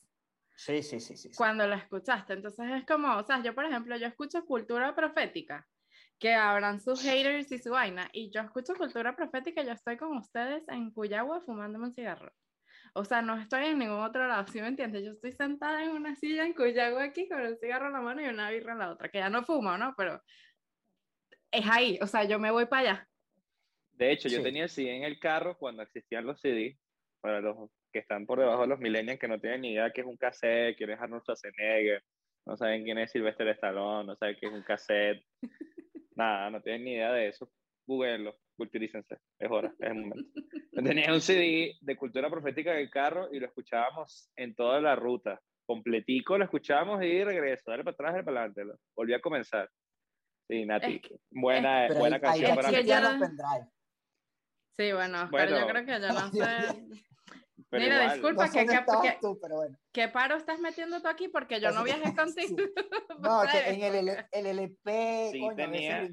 Sí, 0.57 0.81
sí, 0.81 1.00
sí, 1.00 1.15
sí. 1.15 1.30
Cuando 1.38 1.68
la 1.68 1.75
escuchaste. 1.75 2.33
Entonces 2.33 2.65
es 2.71 2.86
como, 2.86 3.15
o 3.15 3.24
sea, 3.24 3.44
yo 3.44 3.54
por 3.54 3.65
ejemplo, 3.65 3.95
yo 3.95 4.07
escucho 4.07 4.44
cultura 4.44 4.95
profética 4.95 5.68
que 6.18 6.33
abran 6.33 6.81
sus 6.81 7.04
haters 7.04 7.51
y 7.51 7.59
su 7.59 7.69
vaina. 7.69 8.09
Y 8.12 8.31
yo 8.31 8.42
escucho 8.42 8.74
cultura 8.74 9.15
profética, 9.15 9.62
yo 9.62 9.74
estoy 9.74 9.98
con 9.98 10.18
ustedes 10.18 10.68
en 10.69 10.89
Cuyagua 10.92 11.42
fumándome 11.42 11.86
un 11.86 11.94
cigarro. 11.94 12.31
O 12.97 13.05
sea, 13.05 13.21
no 13.21 13.39
estoy 13.39 13.65
en 13.65 13.77
ningún 13.77 13.99
otro 13.99 14.27
lado, 14.27 14.47
¿sí 14.47 14.59
me 14.59 14.69
entiendes? 14.69 15.05
Yo 15.05 15.11
estoy 15.11 15.31
sentada 15.31 15.83
en 15.83 15.91
una 15.91 16.15
silla 16.15 16.44
en 16.45 16.55
Cuyagua 16.55 17.03
aquí 17.03 17.29
con 17.29 17.39
un 17.39 17.55
cigarro 17.59 17.88
en 17.88 17.94
la 17.94 18.01
mano 18.01 18.23
y 18.23 18.25
una 18.25 18.49
birra 18.49 18.73
en 18.73 18.79
la 18.79 18.91
otra, 18.91 19.09
que 19.09 19.19
ya 19.19 19.29
no 19.29 19.44
fumo, 19.44 19.77
¿no? 19.77 19.94
Pero 19.95 20.19
es 21.51 21.65
ahí, 21.69 21.99
o 22.01 22.07
sea, 22.07 22.23
yo 22.23 22.39
me 22.39 22.49
voy 22.49 22.65
para 22.65 22.81
allá. 22.81 23.09
De 23.91 24.11
hecho, 24.11 24.29
yo 24.29 24.41
tenía 24.41 24.63
el 24.63 24.69
CD 24.69 24.95
en 24.95 25.03
el 25.03 25.19
carro 25.19 25.59
cuando 25.59 25.83
existían 25.83 26.25
los 26.25 26.41
CD, 26.41 26.79
para 27.21 27.39
los 27.39 27.69
que 27.94 27.99
están 27.99 28.25
por 28.25 28.39
debajo 28.39 28.63
de 28.63 28.67
los 28.67 28.79
millennials 28.79 29.19
que 29.19 29.27
no 29.27 29.39
tienen 29.39 29.61
ni 29.61 29.73
idea 29.73 29.91
qué 29.91 30.01
es 30.01 30.07
un 30.07 30.17
cassette, 30.17 30.75
quién 30.75 30.89
es 30.89 30.99
Arnold 30.99 31.21
Schwarzenegger, 31.21 32.03
no 32.47 32.57
saben 32.57 32.83
quién 32.83 32.97
es 32.97 33.11
Sylvester 33.11 33.47
Stallone, 33.49 34.07
no 34.07 34.15
saben 34.15 34.38
qué 34.39 34.47
es 34.47 34.53
un 34.53 34.63
cassette. 34.63 35.23
Nada, 36.15 36.49
no 36.49 36.61
tienen 36.63 36.83
ni 36.83 36.94
idea 36.94 37.11
de 37.11 37.27
eso. 37.27 37.51
Googleenlo, 37.85 38.35
culturícense, 38.57 39.18
es 39.39 39.50
hora, 39.50 39.74
es 39.80 39.88
el 39.89 39.95
momento. 39.95 40.30
Tenía 40.74 41.13
un 41.13 41.21
CD 41.21 41.77
de 41.80 41.95
cultura 41.95 42.30
profética 42.30 42.74
en 42.74 42.80
el 42.80 42.89
carro 42.89 43.30
y 43.31 43.39
lo 43.39 43.48
escuchábamos 43.48 44.30
en 44.36 44.56
toda 44.56 44.81
la 44.81 44.95
ruta. 44.95 45.39
Completico 45.65 46.38
lo 46.38 46.44
escuchábamos 46.44 47.04
y 47.04 47.24
regreso, 47.24 47.71
dale 47.71 47.83
para 47.83 47.94
atrás, 47.94 48.13
dale 48.13 48.24
para 48.24 48.44
adelante. 48.44 48.80
Volví 48.95 49.13
a 49.13 49.21
comenzar. 49.21 49.69
Sí, 50.50 50.65
Nati, 50.65 51.01
buena, 51.30 51.88
buena 51.94 52.19
canción 52.19 52.56
para 52.56 52.69
mí. 52.69 52.77
Sí, 54.77 54.94
bueno, 54.94 55.27
bueno, 55.30 55.30
pero 55.31 55.59
yo 55.59 55.68
creo 55.68 55.86
que 55.86 56.00
ya 56.00 56.13
no 56.13 56.31
sé. 56.31 57.04
Mira, 57.72 58.14
disculpa, 58.14 58.50
que, 58.50 58.66
¿qué 59.92 60.08
paro 60.08 60.38
estás 60.38 60.60
metiendo 60.60 61.02
tú 61.02 61.10
aquí? 61.10 61.28
Porque 61.28 61.60
yo 61.60 61.72
no 61.72 61.84
viajé 61.84 62.16
contigo. 62.16 62.56
no, 63.19 63.42
que 63.52 63.69
en 63.69 63.84
el, 63.84 64.10
el, 64.31 64.46
LP, 64.46 65.30
sí, 65.34 65.42
tenía, 65.56 66.08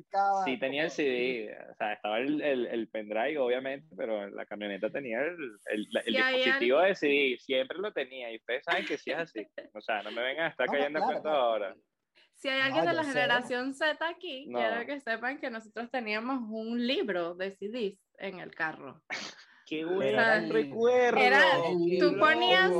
sí 0.44 0.58
tenía 0.58 0.84
el 0.84 0.90
CD, 0.90 1.56
o 1.70 1.74
sea, 1.76 1.92
estaba 1.92 2.18
el, 2.18 2.42
el, 2.42 2.66
el 2.66 2.88
pendrive, 2.88 3.38
obviamente, 3.38 3.94
pero 3.96 4.28
la 4.30 4.44
camioneta 4.46 4.90
tenía 4.90 5.20
el, 5.20 5.36
el, 5.66 5.86
dispositivo 6.06 6.80
de 6.80 6.94
CD, 6.96 7.36
siempre 7.38 7.78
lo 7.78 7.92
tenía, 7.92 8.32
y 8.32 8.36
ustedes 8.36 8.64
saben 8.64 8.84
que 8.84 8.98
sí 8.98 9.12
es 9.12 9.18
así. 9.18 9.46
O 9.74 9.80
sea, 9.80 10.02
no 10.02 10.10
me 10.10 10.22
vengan 10.22 10.46
a 10.46 10.48
estar 10.48 10.66
cayendo 10.92 10.98
en 10.98 11.04
cuenta 11.04 11.30
ahora. 11.30 11.76
Si 12.34 12.48
hay 12.48 12.60
alguien 12.60 12.84
de 12.84 12.92
la 12.94 13.04
generación 13.04 13.74
Z 13.74 14.06
aquí, 14.08 14.48
quiero 14.52 14.84
que 14.86 15.00
sepan 15.00 15.38
que 15.38 15.50
nosotros 15.50 15.88
teníamos 15.90 16.40
un 16.50 16.84
libro 16.84 17.34
de 17.34 17.52
CDs 17.52 17.98
en 18.18 18.40
el 18.40 18.54
carro. 18.54 19.00
Qué 19.66 19.84
buen 19.84 20.50
recuerdo. 20.50 21.18
Era, 21.18 21.42
tú 21.98 22.18
ponías 22.18 22.72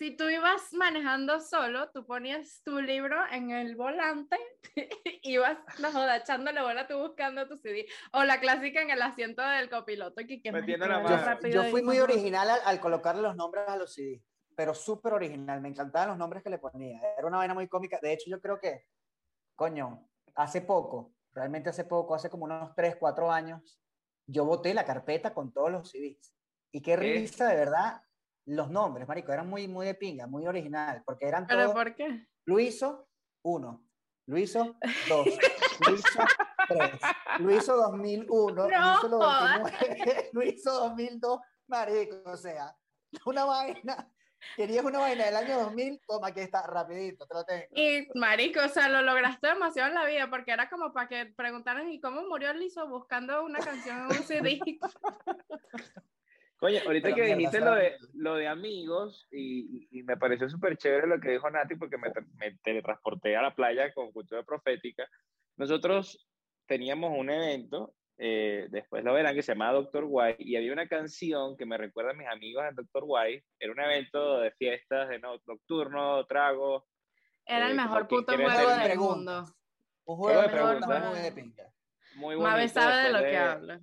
si 0.00 0.16
tú 0.16 0.30
ibas 0.30 0.72
manejando 0.72 1.40
solo, 1.40 1.90
tú 1.90 2.06
ponías 2.06 2.62
tu 2.64 2.80
libro 2.80 3.18
en 3.30 3.50
el 3.50 3.76
volante, 3.76 4.38
ibas, 5.22 5.58
no 5.78 5.92
joda, 5.92 6.16
echándole 6.16 6.62
bola 6.62 6.88
tú 6.88 6.98
buscando 6.98 7.46
tu 7.46 7.58
CD. 7.58 7.86
O 8.14 8.24
la 8.24 8.40
clásica 8.40 8.80
en 8.80 8.88
el 8.88 9.02
asiento 9.02 9.42
del 9.42 9.68
copiloto. 9.68 10.22
Que, 10.26 10.40
que 10.40 11.50
yo, 11.50 11.64
fui 11.64 11.82
muy 11.82 11.98
original 11.98 12.48
al, 12.64 12.80
colocarle 12.80 13.20
los 13.20 13.36
nombres 13.36 13.68
a 13.68 13.76
los 13.76 13.92
CD, 13.92 14.24
pero 14.56 14.72
súper 14.72 15.12
original. 15.12 15.60
Me 15.60 15.68
encantaban 15.68 16.08
los 16.08 16.16
nombres 16.16 16.42
que 16.42 16.48
le 16.48 16.56
ponía. 16.56 16.98
Era 17.18 17.26
una 17.26 17.36
vaina 17.36 17.52
muy 17.52 17.68
cómica. 17.68 17.98
De 18.00 18.14
hecho, 18.14 18.30
yo 18.30 18.40
creo 18.40 18.58
que, 18.58 18.86
coño, 19.54 20.08
hace 20.34 20.62
poco, 20.62 21.12
realmente 21.34 21.68
hace 21.68 21.84
poco, 21.84 22.14
hace 22.14 22.30
como 22.30 22.46
unos 22.46 22.74
3, 22.74 22.96
4 22.98 23.30
años, 23.30 23.78
yo 24.30 24.44
boté 24.44 24.74
la 24.74 24.84
carpeta 24.84 25.34
con 25.34 25.52
todos 25.52 25.70
los 25.70 25.90
CDs. 25.90 26.34
Y 26.72 26.80
qué 26.82 26.96
risa, 26.96 27.48
de 27.48 27.56
verdad, 27.56 28.02
los 28.46 28.70
nombres, 28.70 29.06
marico, 29.08 29.32
eran 29.32 29.48
muy, 29.48 29.66
muy 29.68 29.86
de 29.86 29.94
pinga, 29.94 30.26
muy 30.26 30.46
original, 30.46 31.02
porque 31.04 31.26
eran 31.26 31.46
todos... 31.46 31.62
¿Pero 31.62 31.74
por 31.74 31.94
qué? 31.94 32.28
Luiso, 32.44 33.08
uno. 33.42 33.84
Luiso, 34.26 34.76
dos. 35.08 35.26
Luiso, 35.86 36.20
tres. 36.68 37.00
Luiso 37.38 37.76
2001. 37.76 38.54
No, 38.54 38.68
Luiso, 38.68 39.08
2009, 39.08 40.30
Luiso 40.32 40.72
2002, 40.72 41.40
marico, 41.66 42.30
o 42.30 42.36
sea, 42.36 42.76
una 43.26 43.44
vaina 43.44 44.12
Querías 44.56 44.84
una 44.84 45.00
vaina 45.00 45.26
del 45.26 45.36
año 45.36 45.58
2000, 45.60 46.00
toma, 46.06 46.28
aquí 46.28 46.40
está, 46.40 46.66
rapidito, 46.66 47.26
te 47.26 47.34
lo 47.34 47.44
tengo. 47.44 47.64
Y 47.74 48.08
marico, 48.14 48.60
o 48.64 48.68
sea, 48.68 48.88
lo 48.88 49.02
lograste 49.02 49.48
demasiado 49.48 49.88
en 49.88 49.94
la 49.94 50.06
vida, 50.06 50.28
porque 50.30 50.52
era 50.52 50.68
como 50.68 50.92
para 50.92 51.08
que 51.08 51.26
preguntaran, 51.26 51.90
¿y 51.90 52.00
cómo 52.00 52.22
murió 52.22 52.52
Lizo 52.52 52.88
buscando 52.88 53.44
una 53.44 53.60
canción 53.60 53.98
en 53.98 54.06
un 54.06 54.22
CD? 54.24 54.60
Coño, 56.56 56.78
ahorita 56.84 57.14
que 57.14 57.22
dijiste 57.22 57.60
lo 57.60 57.74
de, 57.74 57.96
lo 58.12 58.34
de 58.34 58.46
amigos, 58.46 59.26
y, 59.30 59.88
y 59.90 60.02
me 60.02 60.18
pareció 60.18 60.48
súper 60.48 60.76
chévere 60.76 61.06
lo 61.06 61.18
que 61.18 61.30
dijo 61.30 61.48
Nati, 61.50 61.76
porque 61.76 61.96
me, 61.96 62.12
me 62.36 62.58
teletransporté 62.62 63.34
a 63.36 63.42
la 63.42 63.54
playa 63.54 63.92
con 63.94 64.12
cultura 64.12 64.42
profética. 64.42 65.08
Nosotros 65.56 66.28
teníamos 66.66 67.12
un 67.16 67.30
evento 67.30 67.94
eh, 68.22 68.66
después 68.70 69.02
lo 69.02 69.14
verán, 69.14 69.34
que 69.34 69.42
se 69.42 69.52
llama 69.52 69.72
Doctor 69.72 70.04
White, 70.06 70.36
y 70.42 70.56
había 70.56 70.72
una 70.74 70.86
canción 70.86 71.56
que 71.56 71.64
me 71.64 71.78
recuerda 71.78 72.10
a 72.10 72.14
mis 72.14 72.28
amigos 72.28 72.62
en 72.68 72.74
Doctor 72.74 73.04
White, 73.06 73.44
era 73.58 73.72
un 73.72 73.80
evento 73.80 74.40
de 74.40 74.50
fiestas, 74.52 75.08
de 75.08 75.18
no, 75.18 75.40
nocturno, 75.46 76.26
trago. 76.26 76.86
Era 77.46 77.66
el 77.66 77.72
eh, 77.72 77.76
mejor 77.76 78.06
puto 78.06 78.34
juego 78.34 78.48
del 78.68 78.82
preguntas. 78.84 79.16
mundo. 79.16 79.54
Un 80.04 80.16
Juego 80.16 80.42
de 80.42 80.48
de 80.48 80.52
preguntas. 80.52 81.08
muy 81.10 81.18
de 81.20 81.32
pinga. 81.32 81.72
Muy 82.16 82.36
Mabe 82.36 82.68
sabe 82.68 83.04
de 83.04 83.12
lo 83.12 83.20
que 83.20 83.36
habla. 83.36 83.80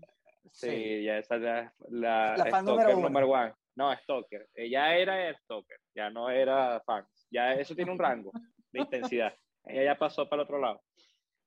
Sí, 0.51 0.69
Sí. 0.69 1.03
ya 1.03 1.17
esa 1.17 1.35
es 1.35 1.41
la, 1.41 1.73
la, 1.89 2.37
La 2.37 2.45
fan 2.45 2.63
stalker 2.63 2.85
número 2.95 2.99
number 2.99 3.23
uno. 3.23 3.33
one. 3.33 3.53
No, 3.75 3.95
stalker. 3.97 4.47
Ella 4.53 4.95
era 4.97 5.33
stalker, 5.39 5.77
ya 5.95 6.09
no 6.09 6.29
era 6.29 6.79
fan. 6.85 7.05
Ya 7.31 7.53
eso 7.53 7.75
tiene 7.75 7.91
un 7.91 7.99
rango 7.99 8.31
de 8.71 8.79
intensidad. 8.81 9.33
Ella 9.65 9.83
ya 9.83 9.97
pasó 9.97 10.27
para 10.29 10.41
el 10.41 10.45
otro 10.45 10.59
lado. 10.59 10.81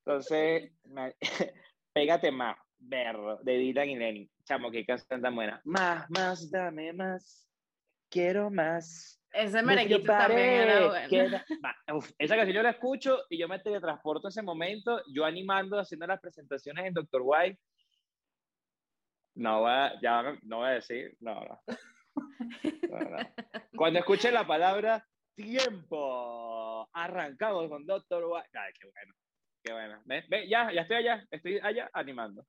Entonces, 0.05 0.71
me- 0.85 1.15
pégate 1.93 2.31
más, 2.31 2.57
berro, 2.81 3.37
de 3.43 3.57
Dylan 3.57 3.89
y 3.89 3.95
Lenny. 3.95 4.31
Chamo, 4.43 4.71
qué 4.71 4.85
canción 4.85 5.21
tan 5.21 5.35
buena. 5.35 5.61
Más, 5.63 6.09
más, 6.09 6.51
dame 6.51 6.93
más. 6.93 7.47
Quiero 8.09 8.49
más. 8.49 9.21
Ese 9.31 9.63
merequito 9.63 10.03
también 10.03 10.49
era 10.49 10.87
bueno. 10.87 11.41
uf, 11.93 12.11
esa 12.17 12.35
canción 12.35 12.55
yo 12.55 12.63
la 12.63 12.71
escucho 12.71 13.19
y 13.29 13.37
yo 13.37 13.47
me 13.47 13.59
teletransporto 13.59 14.27
ese 14.27 14.41
momento, 14.41 15.01
yo 15.13 15.23
animando, 15.23 15.79
haciendo 15.79 16.05
las 16.05 16.19
presentaciones 16.19 16.85
en 16.85 16.93
Dr. 16.93 17.21
White. 17.23 17.59
No 19.35 19.61
voy 19.61 19.71
a, 19.71 19.93
ya 20.01 20.37
no 20.43 20.57
voy 20.57 20.67
a 20.67 20.71
decir, 20.71 21.15
no, 21.21 21.35
no. 21.35 21.61
No, 22.89 22.99
no. 22.99 23.17
Cuando 23.77 23.99
escuche 23.99 24.31
la 24.31 24.45
palabra 24.45 25.07
tiempo, 25.33 26.89
arrancamos 26.91 27.69
con 27.69 27.85
Dr. 27.85 28.25
White. 28.25 28.49
Ay, 28.53 28.73
qué 28.73 28.87
bueno, 28.87 29.13
qué 29.63 29.73
bueno. 29.73 30.01
Ve, 30.05 30.25
ve, 30.27 30.49
ya, 30.49 30.73
ya 30.73 30.81
estoy 30.81 30.97
allá, 30.97 31.25
estoy 31.31 31.59
allá 31.63 31.89
animando. 31.93 32.45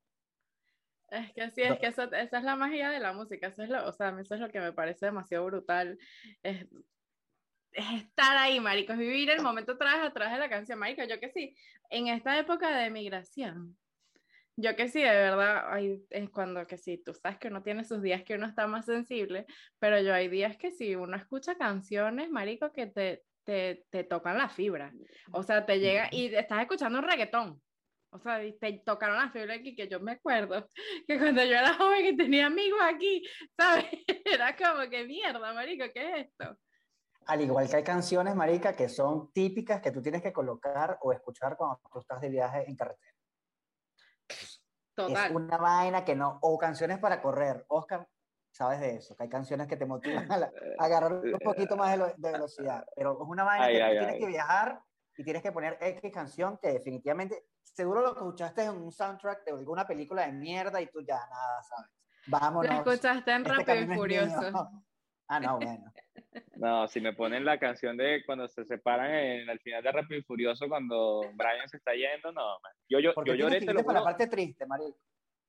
Es 1.12 1.33
que 1.35 1.50
sí, 1.50 1.61
es 1.62 1.78
que 1.78 1.88
eso, 1.88 2.04
esa 2.04 2.38
es 2.38 2.45
la 2.45 2.57
magia 2.57 2.88
de 2.88 2.99
la 2.99 3.12
música, 3.12 3.49
eso 3.49 3.62
es 3.62 3.69
lo, 3.69 3.87
o 3.87 3.92
sea, 3.92 4.09
a 4.09 4.12
mí 4.12 4.23
eso 4.23 4.35
es 4.35 4.40
lo 4.40 4.49
que 4.49 4.61
me 4.61 4.73
parece 4.73 5.07
demasiado 5.07 5.45
brutal, 5.45 5.99
es, 6.42 6.66
es 7.73 8.02
estar 8.02 8.35
ahí, 8.38 8.61
marico, 8.61 8.95
es 8.95 8.99
vivir 8.99 9.28
el 9.28 9.42
momento 9.42 9.73
atrás, 9.73 9.99
atrás 10.00 10.33
de 10.33 10.38
la 10.38 10.49
canción, 10.49 10.78
marico, 10.78 11.04
yo 11.04 11.21
que 11.21 11.28
sí, 11.28 11.54
en 11.90 12.09
esta 12.09 12.38
época 12.38 12.75
de 12.78 12.88
migración, 12.88 13.76
yo 14.57 14.75
que 14.75 14.88
sí, 14.88 15.02
de 15.02 15.11
verdad, 15.11 15.71
hay, 15.71 16.02
es 16.09 16.31
cuando 16.31 16.66
que 16.66 16.78
sí, 16.78 17.02
tú 17.04 17.12
sabes 17.12 17.38
que 17.38 17.49
uno 17.49 17.62
tiene 17.62 17.85
sus 17.85 18.00
días 18.00 18.23
que 18.23 18.37
uno 18.37 18.47
está 18.47 18.66
más 18.66 18.87
sensible, 18.87 19.45
pero 19.78 20.00
yo 20.00 20.14
hay 20.14 20.28
días 20.28 20.57
que 20.57 20.71
sí, 20.71 20.97
uno 20.97 21.14
escucha 21.19 21.57
canciones, 21.57 22.31
marico, 22.31 22.73
que 22.73 22.87
te, 22.87 23.23
te, 23.45 23.85
te 23.90 24.04
tocan 24.04 24.38
la 24.38 24.49
fibra, 24.49 24.95
o 25.31 25.42
sea, 25.42 25.66
te 25.66 25.78
llega 25.78 26.09
y 26.11 26.35
estás 26.35 26.62
escuchando 26.62 27.00
un 27.00 27.04
reggaetón. 27.04 27.62
O 28.14 28.19
sea, 28.19 28.38
te 28.61 28.83
tocaron 28.85 29.16
la 29.16 29.31
fibra 29.31 29.54
aquí, 29.54 29.75
que 29.75 29.88
yo 29.88 29.99
me 29.99 30.12
acuerdo 30.12 30.69
que 31.09 31.19
cuando 31.19 31.42
yo 31.45 31.52
era 31.57 31.73
joven 31.75 32.04
y 32.07 32.16
tenía 32.16 32.47
amigos 32.47 32.81
aquí, 32.83 33.26
¿sabes? 33.59 33.87
Era 34.26 34.54
como 34.54 34.88
que 34.90 35.04
mierda, 35.07 35.52
marico, 35.54 35.85
¿qué 35.95 36.11
es 36.21 36.26
esto? 36.26 36.59
Al 37.26 37.40
igual 37.40 37.71
que 37.71 37.76
hay 37.76 37.85
canciones, 37.85 38.35
marica, 38.35 38.75
que 38.75 38.88
son 38.88 39.33
típicas 39.33 39.81
que 39.81 39.92
tú 39.92 40.02
tienes 40.02 40.23
que 40.23 40.33
colocar 40.33 40.99
o 41.00 41.12
escuchar 41.12 41.57
cuando 41.57 41.81
tú 41.90 42.00
estás 42.00 42.21
de 42.21 42.28
viaje 42.28 42.69
en 42.69 42.76
carretera. 42.76 43.14
Total. 44.95 45.31
Es 45.31 45.37
una 45.37 45.57
vaina 45.57 46.04
que 46.04 46.14
no, 46.14 46.38
o 46.42 46.59
canciones 46.59 46.99
para 46.99 47.23
correr. 47.23 47.64
Oscar, 47.69 48.07
sabes 48.50 48.81
de 48.81 48.97
eso, 48.97 49.16
que 49.16 49.23
hay 49.23 49.28
canciones 49.31 49.66
que 49.69 49.76
te 49.76 49.87
motivan 49.87 50.31
a, 50.31 50.37
la- 50.37 50.52
a 50.78 50.85
agarrar 50.85 51.12
un 51.14 51.38
poquito 51.42 51.76
más 51.76 51.92
de, 51.92 51.97
lo- 51.97 52.12
de 52.14 52.33
velocidad, 52.33 52.85
pero 52.95 53.12
es 53.23 53.28
una 53.28 53.45
vaina 53.45 53.64
Ay, 53.66 53.76
que 53.76 53.83
ay, 53.83 53.92
tú 53.92 53.99
tienes 53.99 54.14
ay. 54.14 54.21
que 54.21 54.26
viajar 54.26 54.81
y 55.16 55.25
tienes 55.25 55.42
que 55.42 55.52
poner 55.52 55.78
X 55.81 56.12
canción 56.12 56.59
que 56.59 56.73
definitivamente, 56.73 57.45
seguro 57.62 58.00
lo 58.00 58.14
que 58.14 58.21
escuchaste 58.21 58.64
en 58.64 58.71
un 58.71 58.90
soundtrack 58.92 59.45
de 59.45 59.52
alguna 59.52 59.87
película 59.87 60.26
de 60.26 60.33
mierda 60.33 60.81
y 60.81 60.87
tú 60.87 61.00
ya 61.02 61.16
nada, 61.16 61.62
¿sabes? 61.62 61.90
Vámonos. 62.26 62.85
Lo 62.85 62.92
escuchaste 62.92 63.33
en 63.33 63.42
este 63.42 63.52
Rápido 63.52 63.92
y 63.92 63.97
Furioso. 63.97 64.71
Ah, 65.28 65.40
no, 65.40 65.59
bueno. 65.59 65.92
No, 66.57 66.87
si 66.88 67.00
me 67.00 67.14
ponen 67.14 67.45
la 67.45 67.59
canción 67.59 67.97
de 67.97 68.23
cuando 68.26 68.47
se 68.49 68.64
separan 68.64 69.11
en, 69.11 69.49
al 69.49 69.59
final 69.61 69.83
de 69.83 69.90
Rápido 69.92 70.21
y 70.21 70.23
Furioso, 70.23 70.69
cuando 70.69 71.23
Brian 71.35 71.69
se 71.69 71.78
está 71.78 71.95
yendo, 71.95 72.33
no, 72.33 72.61
man. 72.61 72.73
Yo, 72.88 72.99
yo, 73.00 73.12
yo 73.25 73.35
lloré, 73.35 73.61
que 73.61 73.73
lo 73.73 73.83
para 73.85 74.00
la 74.00 74.04
parte 74.04 74.26
triste, 74.26 74.66
marico. 74.66 74.99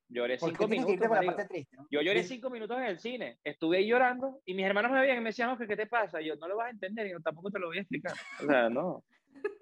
lloré 0.08 0.38
cinco 0.38 0.67
tienes 0.67 0.86
que 0.86 0.91
irte 0.93 1.08
minutos, 1.08 1.10
para 1.10 1.22
la 1.22 1.36
parte 1.36 1.48
triste. 1.53 1.75
¿no? 1.75 1.88
Yo 1.91 2.01
lloré 2.01 2.24
Sí. 2.24 2.36
cinco 2.36 2.50
minutos 2.50 2.77
en 2.77 2.84
el 2.86 3.00
cine, 3.00 3.39
estuve 3.43 3.77
ahí 3.77 3.88
llorando 3.88 4.41
y 4.46 4.53
mis 4.53 4.65
hermanos 4.65 4.91
me 4.91 5.01
veían 5.01 5.17
y 5.17 5.22
me 5.22 5.29
decían, 5.29 5.50
"Oscar, 5.50 5.67
¿qué 5.67 5.75
te 5.75 5.88
pasa? 5.88 6.22
Y 6.22 6.27
yo, 6.27 6.36
no 6.38 6.48
lo 6.48 6.55
vas 6.58 6.67
a 6.67 6.72
entender 6.72 7.08
y 7.08 7.12
yo 7.12 7.20
tampoco 7.20 7.51
te 7.51 7.60
lo 7.60 7.67
voy 7.67 7.77
a 7.77 7.82
explicar. 7.82 8.13
O 8.41 8.48
sea, 8.48 8.70
no. 8.70 9.03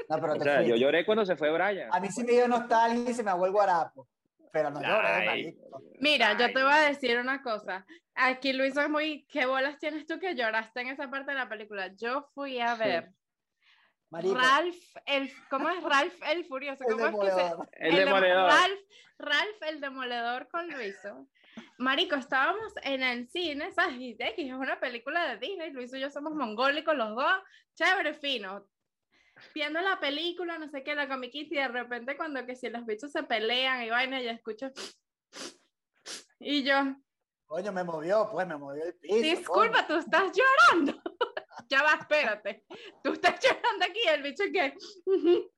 No, 0.09 0.19
pero 0.19 0.33
O 0.33 0.37
te 0.37 0.43
sea, 0.43 0.61
yo 0.61 0.75
lloré 0.75 1.05
cuando 1.05 1.25
se 1.25 1.35
fue 1.35 1.51
Brian. 1.51 1.89
A 1.91 1.99
mí 1.99 2.09
sí 2.09 2.23
me 2.23 2.33
dio 2.33 2.47
nostalgia 2.47 3.09
y 3.09 3.13
se 3.13 3.23
me 3.23 3.31
el 3.31 3.51
guarapo. 3.51 4.07
Pero 4.51 4.69
no 4.69 4.81
lloré, 4.81 5.07
Ay. 5.07 5.57
Mira, 5.99 6.37
yo 6.37 6.45
Ay. 6.45 6.53
te 6.53 6.63
voy 6.63 6.73
a 6.73 6.89
decir 6.89 7.17
una 7.17 7.41
cosa. 7.41 7.85
Aquí 8.15 8.51
Luis 8.53 8.75
es 8.75 8.89
muy, 8.89 9.25
¿qué 9.27 9.45
bolas 9.45 9.79
tienes 9.79 10.05
tú 10.05 10.19
que 10.19 10.35
lloraste 10.35 10.81
en 10.81 10.87
esa 10.89 11.09
parte 11.09 11.31
de 11.31 11.37
la 11.37 11.47
película? 11.47 11.87
Yo 11.95 12.29
fui 12.33 12.59
a 12.59 12.75
ver 12.75 13.11
Marico, 14.09 14.35
Ralph 14.35 14.75
el, 15.05 15.31
¿cómo 15.49 15.69
es 15.69 15.81
Ralph 15.81 16.21
el 16.27 16.45
Furioso? 16.45 16.83
el 16.87 16.97
¿Cómo 16.97 17.23
es 17.23 17.33
que 17.33 17.39
se. 17.41 17.87
El 17.87 17.93
dem- 17.95 18.05
demoledor. 18.05 18.49
Ralph, 18.49 18.79
Ralph 19.19 19.61
el 19.69 19.79
demoledor 19.79 20.49
con 20.49 20.69
Luiso. 20.69 21.27
Marico, 21.77 22.15
estábamos 22.15 22.73
en 22.83 23.03
el 23.03 23.29
cine, 23.29 23.71
¿sabes? 23.71 23.95
Y 23.99 24.15
X, 24.19 24.45
es 24.47 24.53
una 24.53 24.79
película 24.79 25.27
de 25.29 25.37
Disney, 25.47 25.71
Luiso 25.71 25.95
y 25.95 26.01
yo 26.01 26.11
somos 26.11 26.33
mongólicos 26.33 26.95
los 26.95 27.15
dos, 27.15 27.35
chévere, 27.75 28.13
fino. 28.13 28.67
Viendo 29.53 29.81
la 29.81 29.99
película, 29.99 30.57
no 30.57 30.69
sé 30.69 30.83
qué, 30.83 30.95
la 30.95 31.07
comiquita, 31.07 31.53
y 31.55 31.57
de 31.57 31.67
repente 31.67 32.17
cuando 32.17 32.45
que 32.45 32.55
si 32.55 32.69
los 32.69 32.85
bichos 32.85 33.11
se 33.11 33.23
pelean 33.23 33.83
y 33.83 33.89
vaina, 33.89 34.21
yo 34.21 34.29
escucho... 34.31 34.71
Y 36.39 36.63
yo, 36.63 36.95
Coño, 37.51 37.73
me 37.73 37.83
movió, 37.83 38.29
pues 38.31 38.47
me 38.47 38.55
movió 38.55 38.85
el 38.85 38.95
piso. 38.95 39.15
disculpa, 39.17 39.85
tú 39.85 39.95
estás 39.95 40.31
llorando. 40.31 41.01
ya 41.69 41.83
va, 41.83 41.95
espérate. 41.99 42.63
Tú 43.03 43.11
estás 43.11 43.39
llorando 43.41 43.85
aquí, 43.85 43.99
el 44.07 44.23
bicho 44.23 44.43
que... 44.53 44.73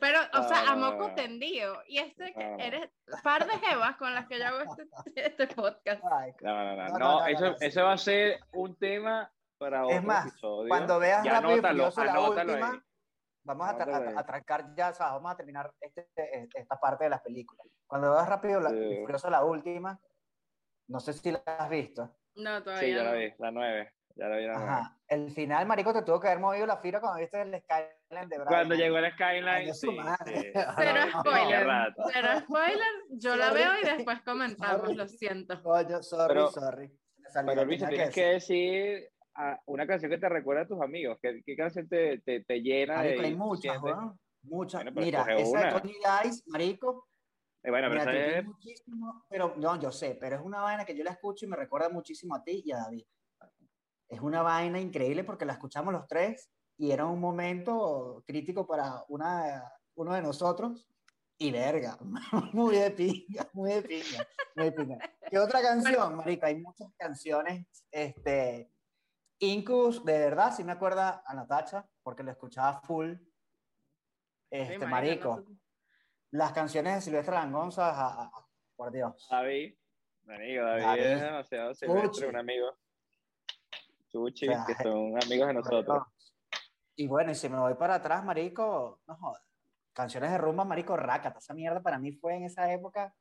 Pero, 0.00 0.20
o 0.32 0.42
sea, 0.48 0.70
a 0.70 0.76
moco 0.76 1.08
no. 1.08 1.14
tendido. 1.14 1.82
Y 1.86 1.98
este 1.98 2.32
que 2.34 2.44
No, 2.44 2.56
no. 2.56 2.62
eres 2.64 2.90
par 3.22 3.46
de 3.46 3.58
jevas 3.66 3.96
con 3.96 4.14
las 4.14 4.26
que 4.26 4.38
yo 4.38 4.46
hago 4.46 4.58
este, 4.60 4.86
este 5.26 5.46
podcast. 5.48 6.02
No, 6.02 6.64
no, 6.64 6.76
no, 6.76 6.76
No, 6.76 6.76
no, 6.76 6.88
no, 6.88 6.98
no, 6.98 7.26
eso, 7.26 7.56
eso 7.60 7.84
va 7.84 7.92
a 7.94 7.98
ser 7.98 8.38
un 8.52 8.76
tema 8.76 9.30
para 9.58 9.84
otro 9.84 9.96
Es 9.96 10.04
más, 10.04 10.26
episodio. 10.26 10.68
cuando 10.68 10.98
veas 10.98 11.24
Ya 11.24 11.32
Rápido 11.32 11.50
y 11.50 11.54
anótalo, 11.54 11.90
Furioso 11.90 12.04
la 12.04 12.12
anótalo 12.12 12.52
última, 12.52 12.70
ahí. 12.70 12.80
Vamos 13.46 13.68
a, 13.68 13.76
tra- 13.76 13.82
Anótalo 13.84 14.06
a- 14.06 14.10
ahí. 14.10 14.14
a 14.18 14.26
trancar 14.26 14.74
ya, 14.76 14.88
o 14.90 14.94
sea, 14.94 15.06
vamos 15.12 15.32
a 15.32 15.36
terminar 15.36 15.72
este- 15.80 16.08
esta 16.54 16.76
parte 16.78 17.04
de 17.04 17.10
las 17.10 17.22
películas. 17.22 17.66
Cuando 17.86 18.12
veas 18.12 18.28
Rápido 18.28 18.60
la- 18.60 18.70
Sí. 18.70 18.98
Furioso 19.00 19.30
la 19.30 19.44
última, 19.44 19.98
no 20.88 21.00
sé 21.00 21.12
si 21.12 21.30
la 21.30 21.42
has 21.46 21.70
visto. 21.70 22.16
No, 22.36 22.58
Sí, 22.58 22.64
todavía 22.64 22.96
ya 22.96 23.02
la 23.04 23.12
no. 23.12 23.18
vi, 23.18 23.34
la 23.38 23.50
nueve. 23.50 23.92
Ya 24.18 24.28
la 24.28 24.36
vi 24.36 24.46
la 24.46 24.54
nueve. 24.54 24.70
Ajá. 24.70 24.98
El 25.08 25.30
final, 25.30 25.66
marico, 25.66 25.92
te 25.92 26.02
tuvo 26.02 26.18
que 26.20 26.28
haber 26.28 26.40
movido 26.40 26.66
la 26.66 26.78
fibra 26.78 27.00
cuando 27.00 27.20
viste 27.20 27.40
el 27.40 27.60
Skyline 27.62 28.28
de 28.28 28.36
Brian. 28.38 28.46
Cuando 28.46 28.74
llegó 28.74 28.98
el 28.98 29.12
Skyline, 29.12 29.74
sí, 29.74 29.88
sí. 29.88 29.96
Cero 30.76 31.00
spoiler. 31.20 31.94
Cero 32.12 32.28
spoiler, 32.40 32.86
yo 33.10 33.36
la 33.36 33.52
veo 33.52 33.70
y 33.80 33.84
después 33.84 34.22
comentamos, 34.22 34.80
Sorry. 34.80 34.94
lo 34.94 35.06
siento. 35.08 35.62
Coño, 35.62 36.02
sorry, 36.02 36.28
Pero- 36.34 36.50
sorry. 36.50 36.98
Pero 37.44 37.64
Luis, 37.64 37.78
tienes 37.78 38.14
que 38.14 38.24
decir. 38.26 38.82
decir 38.94 39.10
ah, 39.36 39.60
una 39.66 39.86
canción 39.86 40.10
que 40.10 40.18
te 40.18 40.28
recuerda 40.28 40.62
a 40.62 40.66
tus 40.66 40.80
amigos. 40.80 41.18
¿Qué, 41.22 41.42
qué 41.44 41.56
canción 41.56 41.88
te, 41.88 42.18
te, 42.20 42.44
te 42.44 42.60
llena 42.60 42.96
Marico, 42.96 43.20
de 43.22 43.26
hay 43.28 43.36
muchas, 43.36 43.82
weón. 43.82 44.18
Muchas. 44.42 44.82
Bueno, 44.84 45.00
Mira, 45.00 45.20
esa 45.22 45.34
de 45.34 45.44
una. 45.66 45.80
Tony 45.80 45.94
Dice, 46.24 46.42
marico. 46.46 47.08
Eh, 47.62 47.70
bueno, 47.70 47.88
pero 47.90 48.00
mira, 48.04 48.38
es- 48.38 48.44
muchísimo, 48.44 49.24
pero 49.28 49.54
no, 49.56 49.80
yo 49.80 49.90
sé, 49.90 50.16
pero 50.20 50.36
es 50.36 50.42
una 50.42 50.60
vaina 50.60 50.84
que 50.84 50.96
yo 50.96 51.02
la 51.02 51.10
escucho 51.12 51.44
y 51.46 51.48
me 51.48 51.56
recuerda 51.56 51.88
muchísimo 51.88 52.34
a 52.36 52.44
ti 52.44 52.62
y 52.64 52.70
a 52.72 52.76
David. 52.78 53.04
Es 54.08 54.20
una 54.20 54.42
vaina 54.42 54.78
increíble 54.80 55.24
porque 55.24 55.44
la 55.44 55.54
escuchamos 55.54 55.92
los 55.92 56.06
tres 56.06 56.48
y 56.78 56.92
era 56.92 57.06
un 57.06 57.18
momento 57.20 58.22
crítico 58.24 58.66
para 58.66 59.02
una, 59.08 59.64
uno 59.96 60.14
de 60.14 60.22
nosotros. 60.22 60.88
Y 61.38 61.50
verga, 61.50 61.98
muy 62.54 62.76
de 62.76 62.90
pinga, 62.92 63.50
muy 63.52 63.72
de 63.72 63.82
pinga, 63.82 64.26
muy 64.54 64.64
de 64.66 64.72
pinga. 64.72 64.98
¿Qué 65.28 65.38
otra 65.38 65.60
canción, 65.60 66.16
marica? 66.16 66.46
Hay 66.46 66.60
muchas 66.60 66.88
canciones, 66.96 67.66
este, 67.90 68.70
Incus, 69.38 70.04
de 70.04 70.18
verdad, 70.18 70.52
sí 70.54 70.64
me 70.64 70.72
acuerda 70.72 71.22
a 71.26 71.34
Natacha, 71.34 71.86
porque 72.02 72.22
lo 72.22 72.30
escuchaba 72.30 72.80
full. 72.80 73.14
Este, 74.50 74.78
Sí, 74.78 74.86
marico, 74.86 75.40
no- 75.46 75.56
las 76.30 76.52
canciones 76.52 76.94
de 76.94 77.00
Silvestre 77.02 77.34
Langonza, 77.34 77.90
a- 77.90 78.22
a- 78.22 78.26
a- 78.26 78.46
por 78.76 78.92
Dios. 78.92 79.26
David. 79.30 79.74
Amigo, 80.28 80.64
David, 80.64 80.82
David. 80.82 81.02
es 81.02 81.20
demasiado 81.20 81.74
silvestre, 81.74 82.08
Chuchi. 82.10 82.24
un 82.24 82.36
amigo. 82.36 82.78
Chuchi, 84.10 84.48
O 84.48 84.52
sea, 84.52 84.64
que 84.66 84.74
son 84.82 85.22
amigos 85.22 85.48
de 85.48 85.54
nosotros. 85.54 86.02
Y 86.96 87.06
bueno, 87.06 87.30
y 87.30 87.34
si 87.34 87.48
me 87.48 87.58
voy 87.58 87.74
para 87.74 87.96
atrás, 87.96 88.24
marico, 88.24 89.00
no 89.06 89.16
jodas. 89.16 89.42
Canciones 89.92 90.30
de 90.30 90.38
rumba, 90.38 90.64
marico, 90.64 90.96
rácata. 90.96 91.38
Esa 91.38 91.54
mierda 91.54 91.80
para 91.82 91.98
mí 91.98 92.12
fue 92.12 92.34
en 92.36 92.44
esa 92.44 92.70
época. 92.72 93.14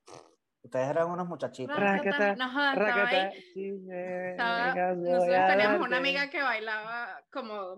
Ustedes 0.66 0.90
eran 0.90 1.12
unos 1.12 1.28
muchachitos. 1.28 1.78
Rácata, 1.78 2.36
no 2.36 2.52
jodas, 2.52 2.74
estaba 2.76 2.90
Rácata, 2.96 3.18
ahí. 3.28 3.42
si 3.54 3.72
me 3.74 4.32
Estaba- 4.32 4.76
nosotros 4.96 5.36
a 5.36 5.48
teníamos 5.48 5.88
una 5.88 5.98
amiga 5.98 6.30
que 6.32 6.42
bailaba 6.42 7.24
como, 7.32 7.78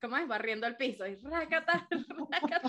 ¿cómo 0.00 0.16
es? 0.16 0.26
Barriendo 0.28 0.66
el 0.66 0.76
piso 0.76 1.06
y 1.06 1.14
rácata, 1.16 1.86
rácata. 2.32 2.68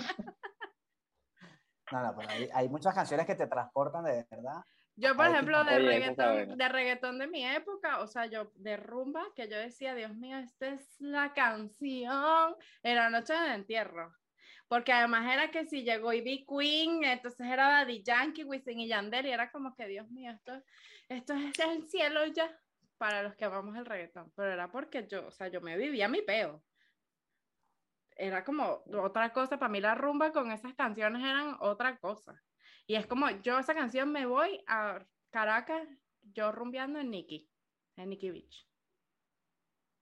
No, 1.90 2.02
no, 2.02 2.16
pero 2.16 2.30
hay, 2.30 2.48
hay 2.54 2.68
muchas 2.68 2.94
canciones 2.94 3.26
que 3.26 3.34
te 3.34 3.48
transportan 3.48 4.04
de 4.04 4.26
verdad. 4.30 4.62
Yo, 4.94 5.14
por 5.16 5.26
Ay, 5.26 5.32
ejemplo, 5.32 5.64
de 5.64 5.78
reggaetón, 5.80 6.56
de 6.56 6.68
reggaetón 6.68 7.18
de 7.18 7.26
mi 7.26 7.44
época, 7.44 7.98
o 8.00 8.06
sea, 8.06 8.26
yo 8.26 8.52
de 8.54 8.76
rumba, 8.76 9.24
que 9.34 9.48
yo 9.48 9.56
decía, 9.58 9.94
Dios 9.94 10.14
mío, 10.14 10.38
esta 10.38 10.68
es 10.68 11.00
la 11.00 11.32
canción, 11.34 12.54
era 12.82 13.10
Noche 13.10 13.34
de 13.34 13.54
Entierro. 13.54 14.14
Porque 14.68 14.92
además 14.92 15.32
era 15.32 15.50
que 15.50 15.66
si 15.66 15.84
llegó 15.84 16.12
Ivy 16.12 16.44
Queen, 16.46 17.04
entonces 17.04 17.46
era 17.46 17.68
Daddy 17.68 18.02
Yankee, 18.02 18.44
Wisin 18.44 18.80
y 18.80 18.88
Yandel, 18.88 19.26
y 19.26 19.30
era 19.30 19.50
como 19.50 19.74
que, 19.74 19.86
Dios 19.86 20.10
mío, 20.10 20.32
esto, 20.32 20.60
esto 21.08 21.34
es 21.34 21.58
el 21.60 21.86
cielo 21.88 22.26
ya, 22.26 22.50
para 22.98 23.22
los 23.22 23.36
que 23.36 23.44
amamos 23.44 23.76
el 23.76 23.86
reggaetón. 23.86 24.32
Pero 24.34 24.52
era 24.52 24.70
porque 24.70 25.06
yo, 25.06 25.28
o 25.28 25.30
sea, 25.30 25.48
yo 25.48 25.60
me 25.60 25.76
vivía 25.76 26.08
mi 26.08 26.22
peo. 26.22 26.64
Era 28.16 28.44
como 28.44 28.82
otra 28.94 29.32
cosa, 29.32 29.58
para 29.58 29.70
mí 29.70 29.80
la 29.80 29.94
rumba 29.94 30.32
con 30.32 30.50
esas 30.50 30.74
canciones 30.74 31.22
eran 31.22 31.56
otra 31.60 31.98
cosa. 31.98 32.42
Y 32.86 32.94
es 32.94 33.06
como, 33.06 33.30
yo 33.42 33.58
esa 33.58 33.74
canción 33.74 34.10
me 34.10 34.26
voy 34.26 34.64
a 34.66 35.04
Caracas, 35.30 35.86
yo 36.22 36.50
rumbeando 36.50 36.98
en 36.98 37.10
Nikki, 37.10 37.48
en 37.96 38.10
Nikki 38.10 38.30
Beach. 38.30 38.66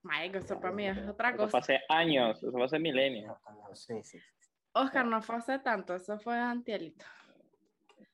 Marico, 0.02 0.38
eso 0.38 0.60
para 0.60 0.72
mí 0.72 0.86
es 0.86 0.98
otra 1.08 1.30
Eso 1.30 1.36
fue 1.38 1.46
cosa. 1.46 1.58
hace 1.58 1.80
años, 1.88 2.38
eso 2.38 2.52
fue 2.52 2.64
hace 2.64 2.78
milenios. 2.78 3.36
Sí, 3.72 4.02
sí. 4.02 4.20
sí. 4.20 4.43
Oscar, 4.74 5.06
no 5.06 5.22
fue 5.22 5.36
hace 5.36 5.58
tanto, 5.60 5.94
eso 5.94 6.18
fue 6.18 6.36
antielito. 6.36 7.04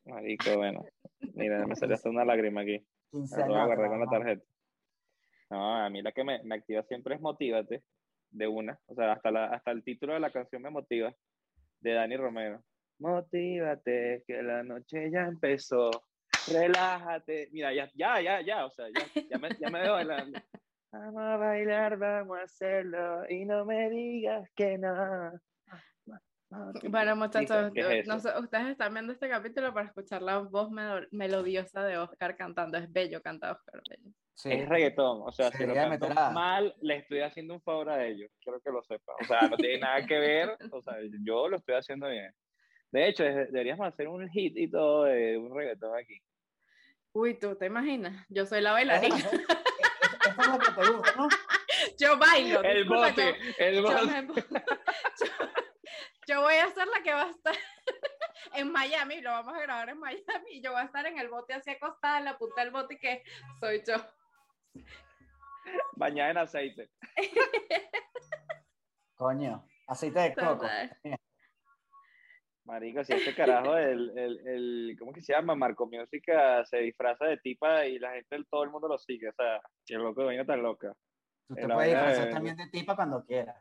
Marico, 0.05 0.57
bueno. 0.57 0.85
Mira, 1.35 1.67
me 1.67 1.75
salió 1.76 1.95
hasta 1.95 2.11
una 2.11 2.25
lágrima 2.25 2.62
aquí. 2.62 2.85
15 3.12 3.37
Me 3.37 3.43
lo 3.43 3.49
voy 3.49 3.55
a 3.57 3.62
años. 3.62 3.73
agarrar 3.73 3.88
con 3.90 3.99
la 4.00 4.05
atrás, 4.07 4.21
tarjeta. 4.23 4.45
No, 5.50 5.76
a 5.85 5.90
mí 5.90 6.02
la 6.02 6.12
que 6.12 6.25
me, 6.25 6.43
me 6.45 6.55
activa 6.57 6.83
siempre 6.85 7.14
es 7.17 7.21
Motívate, 7.21 7.83
de 8.31 8.47
una. 8.47 8.79
O 8.87 8.95
sea, 8.95 9.12
hasta, 9.12 9.31
la, 9.31 9.47
hasta 9.47 9.71
el 9.73 9.83
título 9.83 10.14
de 10.14 10.21
la 10.21 10.31
canción 10.31 10.62
me 10.62 10.71
motiva, 10.71 11.12
de 11.81 11.93
Dani 11.93 12.17
Romero. 12.17 12.62
Motívate, 12.99 14.23
que 14.26 14.43
la 14.43 14.62
noche 14.62 15.11
ya 15.11 15.23
empezó. 15.23 15.90
Relájate. 16.52 17.49
Mira, 17.52 17.73
ya, 17.73 17.90
ya, 17.95 18.21
ya, 18.21 18.40
ya. 18.43 18.67
O 18.67 18.71
sea, 18.71 18.87
ya, 18.88 19.23
ya, 19.29 19.38
me, 19.38 19.49
ya 19.59 19.71
me 19.71 19.81
veo 19.81 19.93
bailando. 19.95 20.38
Vamos 20.93 21.23
a 21.23 21.37
bailar, 21.37 21.97
vamos 21.99 22.37
a 22.37 22.43
hacerlo. 22.43 23.23
Y 23.29 23.45
no 23.45 23.64
me 23.64 23.88
digas 23.90 24.50
que 24.57 24.76
no. 24.76 25.40
Bueno, 26.88 27.14
muchachos, 27.14 27.73
no 28.07 28.19
sé, 28.19 28.30
ustedes 28.40 28.66
están 28.69 28.92
viendo 28.92 29.12
este 29.12 29.28
capítulo 29.28 29.73
para 29.73 29.87
escuchar 29.87 30.21
la 30.23 30.38
voz 30.38 30.69
melo- 30.71 31.07
melodiosa 31.12 31.85
de 31.85 31.97
Oscar 31.97 32.37
cantando. 32.37 32.76
Es 32.76 32.92
bello 32.92 33.23
cantar 33.23 33.52
Oscar, 33.57 33.80
bello. 33.88 34.11
Sí. 34.35 34.50
Es 34.52 34.69
reggaetón, 34.69 35.21
o 35.25 35.30
sea, 35.33 35.50
Se 35.52 35.59
si 35.59 35.66
lo 35.66 35.75
canto 35.75 36.09
mal, 36.33 36.75
le 36.80 36.97
estoy 36.97 37.21
haciendo 37.21 37.54
un 37.54 37.61
favor 37.62 37.90
a 37.90 38.04
ellos, 38.04 38.30
quiero 38.42 38.59
que 38.61 38.71
lo 38.71 38.83
sepan. 38.83 39.14
O 39.23 39.25
sea, 39.26 39.42
no 39.49 39.57
tiene 39.57 39.78
nada 39.80 40.04
que 40.07 40.19
ver, 40.19 40.57
o 40.73 40.80
sea, 40.83 40.95
yo 41.25 41.47
lo 41.49 41.57
estoy 41.59 41.75
haciendo 41.76 42.09
bien. 42.09 42.35
De 42.90 43.07
hecho, 43.07 43.23
deberíamos 43.23 43.87
hacer 43.87 44.09
un 44.09 44.28
hit 44.30 44.57
y 44.57 44.69
todo 44.69 45.04
de 45.04 45.37
un 45.38 45.54
reggaetón 45.54 45.97
aquí. 45.97 46.19
Uy, 47.12 47.38
¿tú 47.38 47.54
te 47.57 47.66
imaginas? 47.66 48.26
Yo 48.28 48.45
soy 48.47 48.61
la 48.62 48.73
bailarina. 48.73 49.14
eso- 49.16 49.28
eso 49.37 50.40
es 50.40 50.47
lo 50.49 50.59
que 50.59 50.71
te 50.83 50.92
gusta, 50.92 51.12
¿no? 51.16 51.28
Yo 51.99 52.19
bailo. 52.19 52.62
El 52.62 52.85
bote, 52.88 53.25
yo- 53.25 53.64
el 53.64 53.75
yo, 53.76 53.83
bote. 53.83 54.07
me 54.07 54.23
pongo- 54.25 54.35
yo- 54.50 55.47
yo 56.30 56.40
voy 56.42 56.54
a 56.54 56.68
ser 56.70 56.87
la 56.87 57.02
que 57.02 57.12
va 57.12 57.25
a 57.25 57.30
estar 57.30 57.54
en 58.54 58.70
Miami, 58.70 59.20
lo 59.20 59.30
vamos 59.30 59.52
a 59.54 59.60
grabar 59.60 59.88
en 59.88 59.99
Miami, 59.99 60.50
y 60.52 60.62
yo 60.62 60.70
voy 60.72 60.80
a 60.80 60.84
estar 60.84 61.04
en 61.06 61.18
el 61.18 61.28
bote 61.28 61.54
así 61.54 61.70
acostada 61.70 62.18
en 62.18 62.25
la 62.26 62.38
punta 62.38 62.62
del 62.62 62.70
bote 62.70 62.99
que 62.99 63.25
soy 63.58 63.82
yo. 63.87 63.96
Bañada 65.96 66.30
en 66.30 66.38
aceite. 66.38 66.90
Coño, 69.16 69.66
aceite 69.88 70.20
de 70.20 70.34
coco. 70.34 70.66
Marico, 72.64 73.02
si 73.02 73.12
este 73.14 73.34
carajo, 73.34 73.76
el, 73.76 74.16
el, 74.16 74.49
el, 74.49 74.96
¿cómo 74.99 75.12
que 75.12 75.20
se 75.20 75.32
llama? 75.32 75.56
Marco 75.56 75.87
Música 75.87 76.64
se 76.64 76.78
disfraza 76.78 77.25
de 77.25 77.38
tipa 77.38 77.84
y 77.87 77.99
la 77.99 78.12
gente, 78.12 78.44
todo 78.49 78.62
el 78.62 78.70
mundo 78.70 78.87
lo 78.87 78.96
sigue. 78.99 79.28
O 79.28 79.32
sea, 79.32 79.60
qué 79.84 79.94
loco, 79.96 80.25
vaina 80.25 80.44
tan 80.46 80.62
loca. 80.62 80.94
Tú 81.49 81.56
te 81.56 81.66
puedes 81.66 81.90
disfrazar 81.90 82.26
de- 82.26 82.32
también 82.32 82.56
de 82.56 82.68
tipa 82.68 82.94
cuando 82.94 83.25
quieras. 83.25 83.56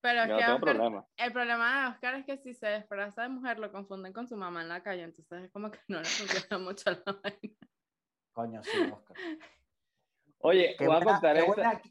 Pero 0.00 0.22
es 0.22 0.28
no 0.28 0.36
que 0.36 0.42
tengo 0.44 0.56
Oscar- 0.58 0.74
problema. 0.76 1.06
el 1.16 1.32
problema 1.32 1.80
de 1.82 1.88
Oscar 1.88 2.14
es 2.14 2.24
que 2.26 2.38
si 2.38 2.54
se 2.54 2.76
disfraza 2.78 3.22
de 3.22 3.28
mujer 3.30 3.58
lo 3.58 3.72
confunden 3.72 4.12
con 4.12 4.28
su 4.28 4.36
mamá 4.36 4.62
en 4.62 4.68
la 4.68 4.82
calle, 4.82 5.02
entonces 5.02 5.44
es 5.44 5.50
como 5.50 5.70
que 5.70 5.78
no 5.88 5.98
le 5.98 6.04
funciona 6.04 6.58
mucho 6.64 6.90
la 6.90 7.12
vaina. 7.22 7.56
Coño, 8.32 8.62
sí, 8.62 8.78
Oscar. 8.92 9.16
Oye, 10.40 10.76
Qué 10.78 10.86
voy 10.86 10.94
a 10.94 10.98
buena- 11.00 11.12
contar 11.12 11.34
qué 11.36 11.40
esta, 11.40 11.54
buena- 11.54 11.82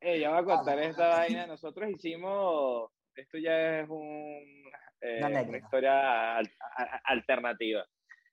eh, 0.00 0.20
ya 0.20 0.30
voy 0.30 0.38
a 0.38 0.44
contar 0.44 0.76
Dale. 0.76 0.88
esta 0.88 1.08
vaina. 1.08 1.46
Nosotros 1.46 1.90
hicimos, 1.90 2.90
esto 3.14 3.36
ya 3.38 3.80
es 3.80 3.88
un, 3.90 4.64
eh, 5.02 5.20
Una 5.22 5.58
historia 5.58 6.36
al- 6.38 6.50
a- 6.76 6.82
a- 6.82 7.00
alternativa. 7.04 7.84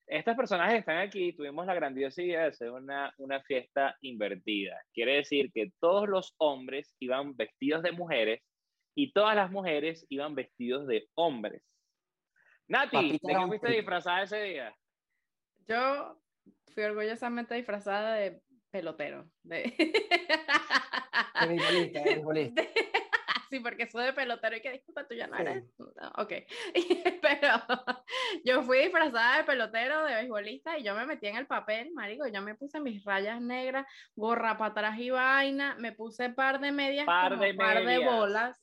Estas 0.05 0.37
personajes 0.37 0.75
que 0.75 0.79
están 0.79 0.97
aquí, 0.99 1.33
tuvimos 1.33 1.65
la 1.65 1.73
grandiosa 1.73 2.21
idea 2.21 2.41
de 2.43 2.47
hacer 2.47 2.71
una, 2.71 3.13
una 3.17 3.41
fiesta 3.41 3.97
invertida. 3.99 4.81
Quiere 4.93 5.15
decir 5.17 5.51
que 5.51 5.73
todos 5.81 6.07
los 6.07 6.33
hombres 6.37 6.95
iban 6.99 7.35
vestidos 7.35 7.83
de 7.83 7.91
mujeres 7.91 8.41
y 8.97 9.11
todas 9.13 9.35
las 9.35 9.51
mujeres 9.51 10.07
iban 10.09 10.33
vestidos 10.33 10.87
de 10.87 11.07
hombres. 11.13 11.61
Nati, 12.67 12.95
Papita 12.97 13.27
¿de 13.27 13.33
qué 13.35 13.47
fuiste 13.47 13.69
disfrazada 13.69 14.23
ese 14.23 14.41
día? 14.41 14.75
Yo 15.67 16.19
fui 16.73 16.83
orgullosamente 16.83 17.53
disfrazada 17.53 18.15
de 18.15 18.41
pelotero. 18.71 19.29
De... 19.43 19.71
De 21.41 21.47
beisbolista, 21.47 21.99
de 21.99 22.05
beisbolista. 22.15 22.61
de- 22.63 22.87
Sí, 23.49 23.61
porque 23.61 23.87
soy 23.89 24.03
de 24.07 24.11
pelotero 24.11 24.57
y 24.57 24.61
que 24.61 24.71
disculpa, 24.73 25.07
tú 25.07 25.15
ya 25.15 25.27
no 25.27 25.37
Sí. 25.37 25.41
eres. 25.43 25.63
No, 25.77 25.87
ok. 26.17 26.33
Pero 27.21 27.53
yo 28.43 28.61
fui 28.63 28.79
disfrazada 28.79 29.37
de 29.37 29.43
pelotero, 29.45 30.03
de 30.03 30.15
beisbolista, 30.15 30.77
y 30.77 30.83
yo 30.83 30.93
me 30.95 31.05
metí 31.05 31.27
en 31.27 31.37
el 31.37 31.47
papel, 31.47 31.91
marico. 31.93 32.27
Yo 32.27 32.41
me 32.41 32.55
puse 32.55 32.81
mis 32.81 33.05
rayas 33.05 33.39
negras, 33.39 33.87
gorra 34.15 34.57
para 34.57 34.71
atrás 34.71 34.99
y 34.99 35.11
vaina, 35.11 35.75
me 35.79 35.93
puse 35.93 36.29
par 36.31 36.59
de 36.59 36.73
medias, 36.73 37.05
Par 37.05 37.29
como 37.31 37.43
de 37.43 37.53
par 37.53 37.85
de 37.85 37.99
bolas. 37.99 38.61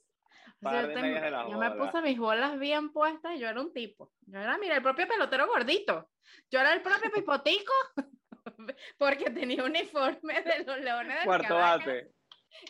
Yo 0.70 0.86
de 0.88 0.94
de 0.94 1.56
me 1.58 1.70
puse 1.72 2.00
mis 2.02 2.18
bolas 2.18 2.58
bien 2.58 2.92
puestas 2.92 3.36
y 3.36 3.38
yo 3.38 3.48
era 3.48 3.60
un 3.60 3.72
tipo. 3.72 4.12
Yo 4.22 4.38
era, 4.40 4.56
mira, 4.58 4.76
el 4.76 4.82
propio 4.82 5.06
pelotero 5.06 5.46
gordito. 5.46 6.10
Yo 6.50 6.60
era 6.60 6.72
el 6.72 6.82
propio 6.82 7.10
pipotico 7.14 7.72
porque 8.98 9.30
tenía 9.30 9.64
uniforme 9.64 10.42
de 10.42 10.64
los 10.64 10.78
leones 10.78 11.14
del 11.16 11.24
Cuarto 11.24 11.48
Caracas. 11.48 11.86
bate. 11.86 12.14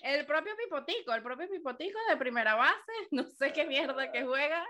El 0.02 0.24
propio 0.24 0.52
Pipotico, 0.57 1.12
el 1.12 1.22
propio 1.22 1.48
Pipotico 1.48 1.98
de 2.09 2.16
primera 2.16 2.54
base, 2.54 2.92
no 3.11 3.24
sé 3.24 3.52
qué 3.52 3.66
mierda 3.66 4.11
que 4.11 4.24
juega, 4.24 4.64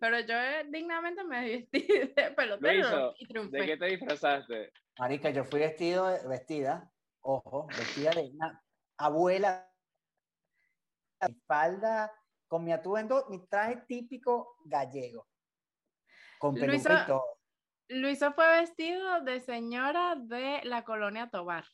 pero 0.00 0.20
yo 0.20 0.34
eh, 0.34 0.64
dignamente 0.68 1.24
me 1.24 1.40
vestí 1.40 1.80
de 1.86 2.32
pelotero 2.36 2.72
Luiso, 2.72 3.14
y 3.18 3.26
¿De 3.26 3.28
triunfé. 3.28 3.66
qué 3.66 3.76
te 3.76 3.86
disfrazaste? 3.86 4.72
Marica, 4.98 5.30
yo 5.30 5.44
fui 5.44 5.60
vestido, 5.60 6.06
de- 6.06 6.26
vestida, 6.28 6.92
ojo, 7.22 7.66
vestida 7.76 8.14
de 8.14 8.30
una 8.34 8.62
abuela, 8.98 9.68
mi 11.26 11.34
falda, 11.46 12.12
con 12.52 12.64
mi 12.64 12.72
atuendo, 12.74 13.24
mi 13.30 13.38
traje 13.46 13.76
típico 13.88 14.58
gallego, 14.66 15.26
con 16.38 16.54
Luisa- 16.54 17.04
y 17.04 17.06
todo. 17.06 17.24
Luisa 17.88 18.32
fue 18.32 18.46
vestido 18.60 19.22
de 19.22 19.40
señora 19.40 20.16
de 20.18 20.60
la 20.64 20.84
colonia 20.84 21.30
Tobar. 21.30 21.64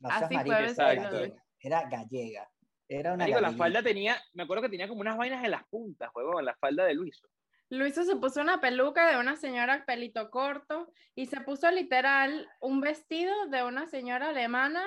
No 0.00 0.08
así 0.10 0.36
fue 0.36 0.62
vestido, 0.62 1.32
era 1.60 1.88
gallega, 1.88 2.50
era 2.88 3.12
una 3.14 3.22
Marico, 3.22 3.40
la 3.40 3.52
falda 3.52 3.84
tenía, 3.84 4.20
me 4.32 4.42
acuerdo 4.42 4.62
que 4.64 4.68
tenía 4.68 4.88
como 4.88 5.00
unas 5.00 5.16
vainas 5.16 5.44
en 5.44 5.52
las 5.52 5.64
puntas, 5.68 6.10
huevón, 6.12 6.44
la 6.44 6.56
falda 6.56 6.84
de 6.84 6.94
Luiso. 6.94 7.28
Luisa 7.70 8.02
se 8.02 8.16
puso 8.16 8.40
una 8.40 8.60
peluca 8.60 9.08
de 9.08 9.20
una 9.20 9.36
señora 9.36 9.84
pelito 9.86 10.28
corto 10.32 10.92
y 11.14 11.26
se 11.26 11.40
puso 11.40 11.70
literal 11.70 12.48
un 12.60 12.80
vestido 12.80 13.46
de 13.46 13.62
una 13.62 13.86
señora 13.86 14.30
alemana 14.30 14.84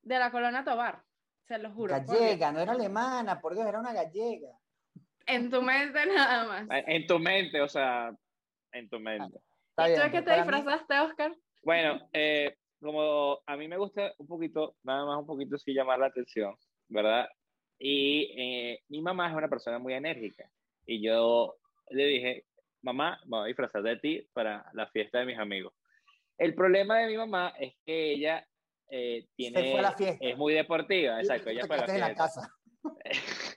de 0.00 0.18
la 0.18 0.30
colonia 0.30 0.64
Tobar. 0.64 1.04
Se 1.46 1.58
lo 1.58 1.70
juro. 1.72 1.94
Gallega, 1.94 2.52
no 2.52 2.60
era 2.60 2.72
alemana, 2.72 3.38
por 3.38 3.54
Dios, 3.54 3.66
era 3.66 3.78
una 3.78 3.92
gallega. 3.92 4.57
En 5.28 5.50
tu 5.50 5.62
mente 5.62 6.06
nada 6.06 6.46
más. 6.46 6.68
En 6.70 6.90
en 7.02 7.06
tu 7.06 7.18
mente, 7.18 7.60
o 7.60 7.68
sea, 7.68 8.10
en 8.72 8.88
tu 8.88 8.98
mente. 8.98 9.38
¿Y 9.78 9.94
tú 9.94 10.00
de 10.00 10.10
qué 10.10 10.22
pero 10.22 10.24
te 10.24 10.30
mí- 10.30 10.36
disfrazaste, 10.38 11.00
Oscar? 11.00 11.32
Bueno, 11.62 12.08
eh, 12.12 12.56
como 12.80 13.40
a 13.46 13.56
mí 13.56 13.68
me 13.68 13.76
gusta 13.76 14.12
un 14.18 14.26
poquito, 14.26 14.76
nada 14.82 15.04
más 15.04 15.18
un 15.18 15.26
poquito 15.26 15.58
sí 15.58 15.72
llamar 15.74 15.98
la 15.98 16.06
atención, 16.06 16.56
¿verdad? 16.88 17.28
Y 17.78 18.32
eh, 18.36 18.82
mi 18.88 19.02
mamá 19.02 19.28
es 19.28 19.36
una 19.36 19.48
persona 19.48 19.78
muy 19.78 19.92
enérgica. 19.94 20.50
Y 20.86 21.02
yo 21.02 21.56
le 21.90 22.04
dije, 22.06 22.44
mamá, 22.82 23.20
me 23.24 23.30
voy 23.38 23.44
a 23.44 23.46
disfrazar 23.48 23.82
de 23.82 23.96
ti 23.98 24.28
para 24.32 24.64
la 24.72 24.86
fiesta 24.88 25.18
de 25.18 25.26
mis 25.26 25.38
amigos. 25.38 25.74
El 26.38 26.54
problema 26.54 26.98
de 26.98 27.06
mi 27.08 27.16
mamá 27.16 27.52
es 27.58 27.74
que 27.84 28.12
ella 28.12 28.46
eh, 28.90 29.26
tiene, 29.36 29.70
fue 29.70 29.80
a 29.80 29.82
la 29.82 29.92
fiesta. 29.92 30.24
es 30.24 30.36
muy 30.36 30.54
deportiva, 30.54 31.20
exacto, 31.20 31.50
ella 31.50 31.66
fue 31.66 31.76
a 31.76 31.80
la 31.80 31.86
quedaste 31.86 31.94
en 31.94 32.16
la 32.16 32.24
fiesta. 32.24 32.24
casa. 32.24 32.54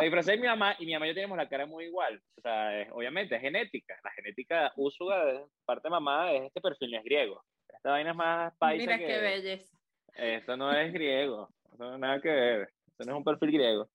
Me 0.00 0.06
disfracé 0.06 0.32
de 0.32 0.38
mi 0.38 0.46
mamá 0.46 0.74
y 0.78 0.86
mi 0.86 0.92
mamá 0.92 1.06
y 1.06 1.10
yo 1.10 1.14
tenemos 1.14 1.36
la 1.38 1.48
cara 1.48 1.66
muy 1.66 1.84
igual. 1.84 2.20
O 2.36 2.40
sea, 2.40 2.80
es- 2.80 2.88
obviamente 2.92 3.34
es 3.36 3.40
genética. 3.40 3.98
La 4.02 4.10
genética 4.12 4.72
usuga 4.76 5.24
de 5.24 5.44
parte 5.64 5.88
de 5.88 5.90
mamá 5.90 6.32
es 6.32 6.42
este 6.44 6.60
perfil, 6.60 6.90
no 6.92 6.98
es 6.98 7.04
griego. 7.04 7.44
Esta 7.68 7.90
vaina 7.90 8.10
es 8.10 8.16
más 8.16 8.56
paisa 8.58 8.82
Mira 8.84 8.98
que... 8.98 9.06
qué 9.06 9.18
belleza. 9.18 9.76
Esto 10.14 10.56
no 10.56 10.72
es 10.72 10.92
griego. 10.92 11.48
Esto 11.72 11.84
no 11.84 11.98
nada 11.98 12.20
que 12.20 12.28
ver. 12.28 12.60
Esto 12.88 13.04
no 13.04 13.12
es 13.12 13.18
un 13.18 13.24
perfil 13.24 13.52
griego. 13.52 13.88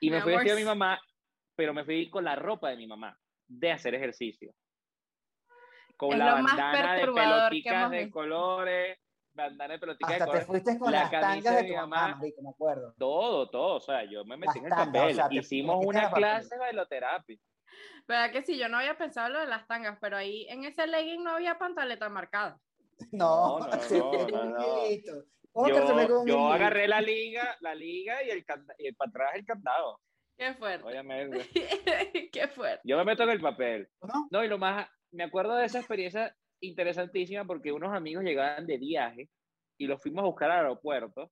Y 0.00 0.10
Mi 0.10 0.16
me 0.16 0.22
fui 0.22 0.32
vestido 0.32 0.54
de 0.56 0.62
mi 0.62 0.66
mamá, 0.68 1.00
pero 1.56 1.74
me 1.74 1.84
fui 1.84 2.08
con 2.10 2.22
la 2.24 2.36
ropa 2.36 2.70
de 2.70 2.76
mi 2.76 2.86
mamá. 2.86 3.16
de 3.50 3.72
hacer 3.72 3.94
ejercicio. 3.94 4.52
Con 5.96 6.12
Es 6.12 6.18
la 6.18 6.34
bandana 6.34 6.94
de 6.94 7.06
peloticas 7.06 7.90
de 7.90 8.10
colores, 8.10 8.98
bandana 9.44 9.74
de 9.74 9.78
peloticas 9.80 10.16
de 10.18 10.24
Hasta 10.24 10.38
te 10.38 10.44
fuiste 10.46 10.78
con 10.78 10.92
la 10.92 11.00
las 11.02 11.10
camisa 11.10 11.28
tangas 11.50 11.56
de 11.56 11.62
de 11.62 11.68
mi 11.70 11.76
mamá. 11.76 11.96
mamá, 12.02 12.16
marico, 12.16 12.42
me 12.42 12.50
acuerdo. 12.50 12.94
todo, 12.98 13.50
todo, 13.50 13.76
o 13.76 13.80
sea, 13.80 14.04
yo 14.04 14.24
me 14.24 14.36
metí 14.36 14.58
en 14.58 14.64
el 14.64 14.70
Las 14.70 14.78
tangas, 14.78 14.94
papel, 15.02 15.12
o 15.12 15.14
sea, 15.14 15.28
hicimos 15.30 15.84
una 15.86 16.02
el 16.06 16.12
clase 16.12 16.54
de 16.54 16.58
bailoterapia. 16.60 17.38
¿Verdad 18.06 18.32
que 18.32 18.42
sí? 18.42 18.58
Yo 18.58 18.68
no 18.68 18.78
había 18.78 18.96
pensado 18.96 19.28
lo 19.28 19.40
de 19.40 19.46
las 19.46 19.66
tangas, 19.66 19.98
pero 20.00 20.16
ahí 20.16 20.46
en 20.48 20.64
ese 20.64 20.86
legging 20.86 21.22
no 21.22 21.32
había 21.32 21.58
pantaleta 21.58 22.08
marcada. 22.08 22.58
No, 23.12 23.58
No, 23.60 23.66
no, 23.68 23.80
se 23.80 23.98
no, 23.98 24.10
me 24.10 24.32
no, 24.32 25.68
Yo, 25.68 26.26
yo 26.26 26.52
agarré 26.52 26.88
la 26.88 27.00
liga, 27.00 27.56
la 27.60 27.74
liga 27.74 28.22
y 28.24 28.30
el, 28.30 28.44
y 28.78 28.92
para 28.92 29.08
atrás 29.10 29.30
el 29.34 29.44
candado, 29.44 30.00
Qué 30.36 30.54
fuerte. 30.54 30.84
obviamente. 30.86 31.48
Qué 32.32 32.48
fuerte. 32.48 32.80
Yo 32.84 32.96
me 32.96 33.04
meto 33.04 33.22
en 33.24 33.30
el 33.30 33.40
papel. 33.40 33.88
¿No? 34.02 34.28
No, 34.30 34.44
y 34.44 34.48
lo 34.48 34.58
más, 34.58 34.88
me 35.12 35.24
acuerdo 35.24 35.54
de 35.56 35.66
esa 35.66 35.78
experiencia 35.78 36.34
interesantísima 36.60 37.44
porque 37.44 37.72
unos 37.72 37.94
amigos 37.94 38.24
llegaban 38.24 38.66
de 38.66 38.78
viaje 38.78 39.28
y 39.78 39.86
los 39.86 40.02
fuimos 40.02 40.22
a 40.22 40.26
buscar 40.26 40.50
al 40.50 40.58
aeropuerto. 40.58 41.30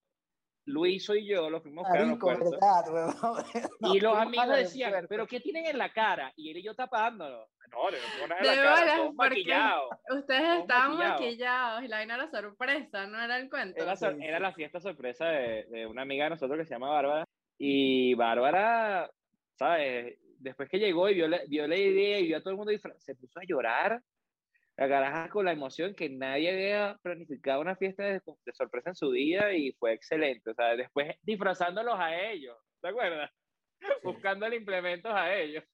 Luis 0.66 1.08
y 1.10 1.24
yo 1.26 1.48
los 1.48 1.62
fuimos 1.62 1.84
a 1.84 1.88
buscar 1.88 2.02
al 2.02 2.06
Marico, 2.08 2.30
aeropuerto. 2.30 2.58
verdad, 2.60 2.92
huevón. 2.92 3.44
Y 3.96 4.00
los 4.00 4.16
amigos 4.16 4.48
al 4.48 4.56
decían. 4.56 5.06
¿pero 5.08 5.26
qué 5.26 5.40
tienen 5.40 5.66
en 5.66 5.78
la 5.78 5.92
cara? 5.92 6.32
Y 6.34 6.50
él 6.50 6.56
y 6.56 6.62
yo 6.64 6.74
tapándolo. 6.74 7.48
No, 7.70 7.84
no 7.84 7.96
tengo 7.96 8.26
nada 8.26 8.40
en 8.40 8.46
la 8.46 8.74
cara, 8.74 9.12
maquillados. 9.12 9.90
Ustedes 10.10 10.58
estaban 10.60 10.96
maquillados. 10.96 11.20
maquillados 11.20 11.84
y 11.84 11.88
la 11.88 11.96
vaina 11.98 12.14
era 12.16 12.30
sorpresa, 12.30 13.06
no 13.06 13.20
era 13.22 13.36
el 13.38 13.48
cuento. 13.48 13.82
Era, 13.82 13.96
Sí, 13.96 14.06
era 14.20 14.40
la 14.40 14.52
fiesta 14.52 14.80
sorpresa 14.80 15.26
de, 15.26 15.64
de 15.70 15.86
una 15.86 16.02
amiga 16.02 16.24
de 16.24 16.30
nosotros 16.30 16.58
que 16.58 16.64
se 16.64 16.74
llama 16.74 16.90
Bárbara. 16.90 17.24
Y 17.58 18.14
Bárbara, 18.14 19.08
¿sabes? 19.54 20.18
Después 20.38 20.68
que 20.68 20.78
llegó 20.78 21.08
y 21.08 21.14
vio 21.14 21.28
la, 21.28 21.40
vio 21.48 21.66
la 21.68 21.76
idea 21.76 22.18
y 22.18 22.26
vio 22.26 22.38
a 22.38 22.40
todo 22.40 22.50
el 22.50 22.56
mundo 22.56 22.72
se 22.98 23.14
puso 23.14 23.38
a 23.38 23.44
llorar. 23.46 24.02
La 24.76 24.88
caraja 24.88 25.28
con 25.30 25.44
la 25.46 25.52
emoción 25.52 25.94
que 25.94 26.10
nadie 26.10 26.50
había 26.52 26.98
planificado 27.02 27.60
una 27.62 27.76
fiesta 27.76 28.04
de, 28.04 28.20
de 28.44 28.52
sorpresa 28.52 28.90
en 28.90 28.96
su 28.96 29.10
día 29.10 29.52
y 29.54 29.72
fue 29.72 29.92
excelente. 29.94 30.50
O 30.50 30.54
sea, 30.54 30.76
después 30.76 31.16
disfrazándolos 31.22 31.94
a 31.98 32.14
ellos, 32.14 32.56
¿te 32.82 32.88
acuerdas? 32.88 33.30
Buscándole 34.02 34.56
implementos 34.56 35.12
a 35.14 35.34
ellos. 35.34 35.64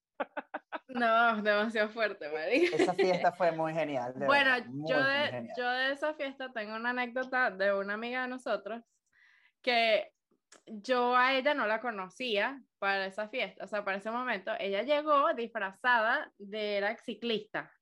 No, 0.88 1.42
demasiado 1.42 1.88
fuerte, 1.90 2.28
marica. 2.30 2.76
Esa 2.76 2.94
fiesta 2.94 3.32
fue 3.32 3.50
muy 3.52 3.72
genial. 3.72 4.12
de 4.14 4.26
Bueno, 4.26 4.50
verdad, 4.52 4.66
muy, 4.66 4.90
yo 4.90 5.02
de, 5.02 5.28
genial. 5.30 5.54
yo 5.56 5.70
de 5.70 5.92
esa 5.92 6.14
fiesta 6.14 6.52
tengo 6.52 6.76
una 6.76 6.90
anécdota 6.90 7.50
de 7.50 7.74
una 7.74 7.94
amiga 7.94 8.22
de 8.22 8.28
nosotros 8.28 8.82
que 9.62 10.12
yo 10.66 11.16
a 11.16 11.34
ella 11.34 11.54
no 11.54 11.66
la 11.66 11.80
conocía 11.80 12.62
para 12.78 13.06
esa 13.06 13.28
fiesta, 13.28 13.64
o 13.64 13.66
sea, 13.66 13.84
para 13.84 13.98
ese 13.98 14.10
momento. 14.10 14.52
Ella 14.58 14.82
llegó 14.82 15.32
disfrazada 15.34 16.30
de 16.38 16.76
era 16.76 16.96
ciclista. 16.98 17.72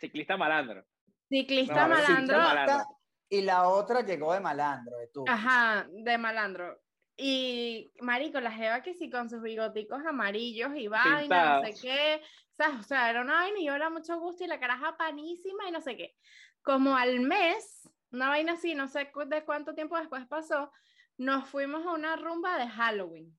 Ciclista 0.00 0.36
malandro. 0.36 0.84
Ciclista 1.28 1.86
No, 1.86 1.96
ciclista 1.96 2.38
malandro. 2.38 2.84
Y 3.28 3.42
la 3.42 3.68
otra 3.68 4.00
llegó 4.00 4.32
de 4.32 4.40
malandro, 4.40 4.98
de 4.98 5.06
tú. 5.08 5.24
Ajá, 5.28 5.86
de 5.88 6.18
malandro. 6.18 6.80
Y 7.16 7.92
marico, 8.00 8.40
la 8.40 8.50
jeva 8.50 8.82
que 8.82 8.94
sí 8.94 9.10
con 9.10 9.28
sus 9.28 9.42
bigoticos 9.42 10.04
amarillos 10.04 10.72
y 10.74 10.88
vaina, 10.88 11.60
no 11.60 11.66
sé 11.66 11.74
qué. 11.80 12.22
O 12.52 12.54
sea, 12.56 12.78
o 12.80 12.82
sea, 12.82 13.10
era 13.10 13.20
una 13.20 13.34
vaina 13.34 13.58
y 13.60 13.66
yo 13.66 13.74
era 13.74 13.90
mucho 13.90 14.18
gusto 14.18 14.42
y 14.42 14.46
la 14.48 14.58
caraja 14.58 14.96
panísima 14.96 15.68
y 15.68 15.70
no 15.70 15.80
sé 15.80 15.96
qué. 15.96 16.16
Como 16.62 16.96
al 16.96 17.20
mes, 17.20 17.88
una 18.10 18.30
vaina 18.30 18.54
así, 18.54 18.74
no 18.74 18.88
sé 18.88 19.12
de 19.26 19.44
cuánto 19.44 19.74
tiempo 19.74 19.96
después 19.98 20.26
pasó, 20.26 20.72
nos 21.18 21.48
fuimos 21.48 21.86
a 21.86 21.92
una 21.92 22.16
rumba 22.16 22.58
de 22.58 22.68
Halloween. 22.68 23.38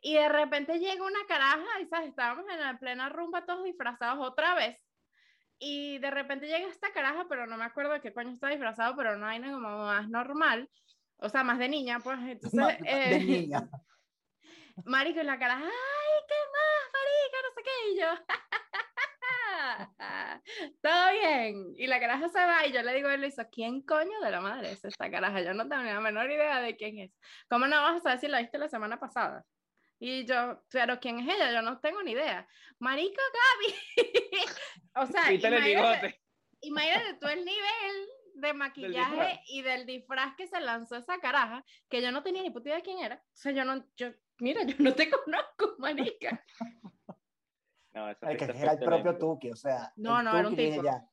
Y 0.00 0.14
de 0.14 0.28
repente 0.28 0.78
llega 0.78 1.04
una 1.04 1.26
caraja 1.26 1.80
y 1.80 1.86
¿sabes? 1.86 2.08
estábamos 2.08 2.46
en 2.50 2.60
la 2.60 2.78
plena 2.78 3.08
rumba 3.08 3.44
todos 3.44 3.64
disfrazados 3.64 4.26
otra 4.26 4.54
vez. 4.54 4.78
Y 5.58 5.98
de 5.98 6.10
repente 6.10 6.46
llega 6.46 6.68
esta 6.68 6.92
caraja, 6.92 7.26
pero 7.28 7.46
no 7.46 7.56
me 7.56 7.64
acuerdo 7.64 7.92
de 7.92 8.00
qué 8.00 8.12
coño 8.12 8.30
está 8.30 8.48
disfrazado, 8.48 8.94
pero 8.96 9.16
una 9.16 9.26
vaina 9.26 9.50
como 9.50 9.68
más 9.68 10.08
normal, 10.08 10.70
o 11.16 11.28
sea, 11.28 11.42
más 11.44 11.58
de 11.58 11.68
niña, 11.68 11.98
pues 12.00 12.18
entonces, 12.28 12.52
Ma- 12.54 12.72
eh, 12.72 13.10
de 13.10 13.24
niña. 13.24 13.68
marico, 14.84 15.20
y 15.20 15.24
la 15.24 15.38
caraja, 15.38 15.64
ay, 15.64 16.20
¿qué 16.28 16.34
más, 16.54 16.90
marica? 16.94 17.38
No 17.42 17.50
sé 17.54 17.62
qué, 17.64 17.90
y 17.90 17.98
yo, 18.00 18.08
todo 20.82 21.12
bien, 21.12 21.72
y 21.76 21.86
la 21.86 22.00
caraja 22.00 22.28
se 22.28 22.38
va, 22.38 22.66
y 22.66 22.72
yo 22.72 22.82
le 22.82 22.94
digo 22.94 23.08
a 23.08 23.14
él, 23.14 23.24
hizo, 23.24 23.42
¿quién 23.50 23.82
coño 23.82 24.20
de 24.20 24.30
la 24.30 24.40
madre 24.40 24.72
es 24.72 24.84
esta 24.84 25.10
caraja? 25.10 25.40
Yo 25.42 25.54
no 25.54 25.68
tengo 25.68 25.82
la 25.82 26.00
menor 26.00 26.30
idea 26.30 26.60
de 26.60 26.76
quién 26.76 26.98
es. 26.98 27.18
¿Cómo 27.50 27.66
no 27.66 27.82
vas 27.82 27.96
a 27.96 28.00
saber 28.00 28.18
si 28.20 28.28
la 28.28 28.40
viste 28.40 28.58
la 28.58 28.68
semana 28.68 28.98
pasada? 29.00 29.44
Y 30.00 30.24
yo, 30.26 30.62
pero 30.70 31.00
¿quién 31.00 31.18
es 31.20 31.34
ella? 31.34 31.52
Yo 31.52 31.62
no 31.62 31.80
tengo 31.80 32.02
ni 32.02 32.12
idea. 32.12 32.46
Marico 32.78 33.20
Gaby. 33.34 33.74
o 34.94 35.06
sea, 35.06 35.32
imagínate, 35.32 36.20
imagínate 36.60 37.14
tú 37.20 37.26
el 37.26 37.44
nivel 37.44 38.08
de 38.34 38.54
maquillaje 38.54 39.40
y 39.48 39.62
del 39.62 39.84
disfraz 39.86 40.36
que 40.36 40.46
se 40.46 40.60
lanzó 40.60 40.96
esa 40.96 41.18
caraja, 41.18 41.64
que 41.88 42.00
yo 42.00 42.12
no 42.12 42.22
tenía 42.22 42.42
ni 42.42 42.50
puta 42.50 42.68
idea 42.68 42.76
de 42.76 42.82
quién 42.84 42.98
era. 43.00 43.16
O 43.16 43.36
sea, 43.36 43.50
yo 43.52 43.64
no, 43.64 43.84
yo, 43.96 44.10
mira, 44.38 44.62
yo 44.62 44.76
no 44.78 44.94
te 44.94 45.10
conozco, 45.10 45.74
marica. 45.78 46.44
No, 47.92 48.08
esa 48.10 48.30
El 48.30 48.36
que 48.36 48.44
era 48.44 48.72
el 48.72 48.78
propio. 48.78 49.18
Tuki, 49.18 49.50
o 49.50 49.56
sea. 49.56 49.92
No, 49.96 50.22
no, 50.22 50.38
era 50.38 50.46
un 50.46 50.54
tipo. 50.54 50.82
ya, 50.84 51.04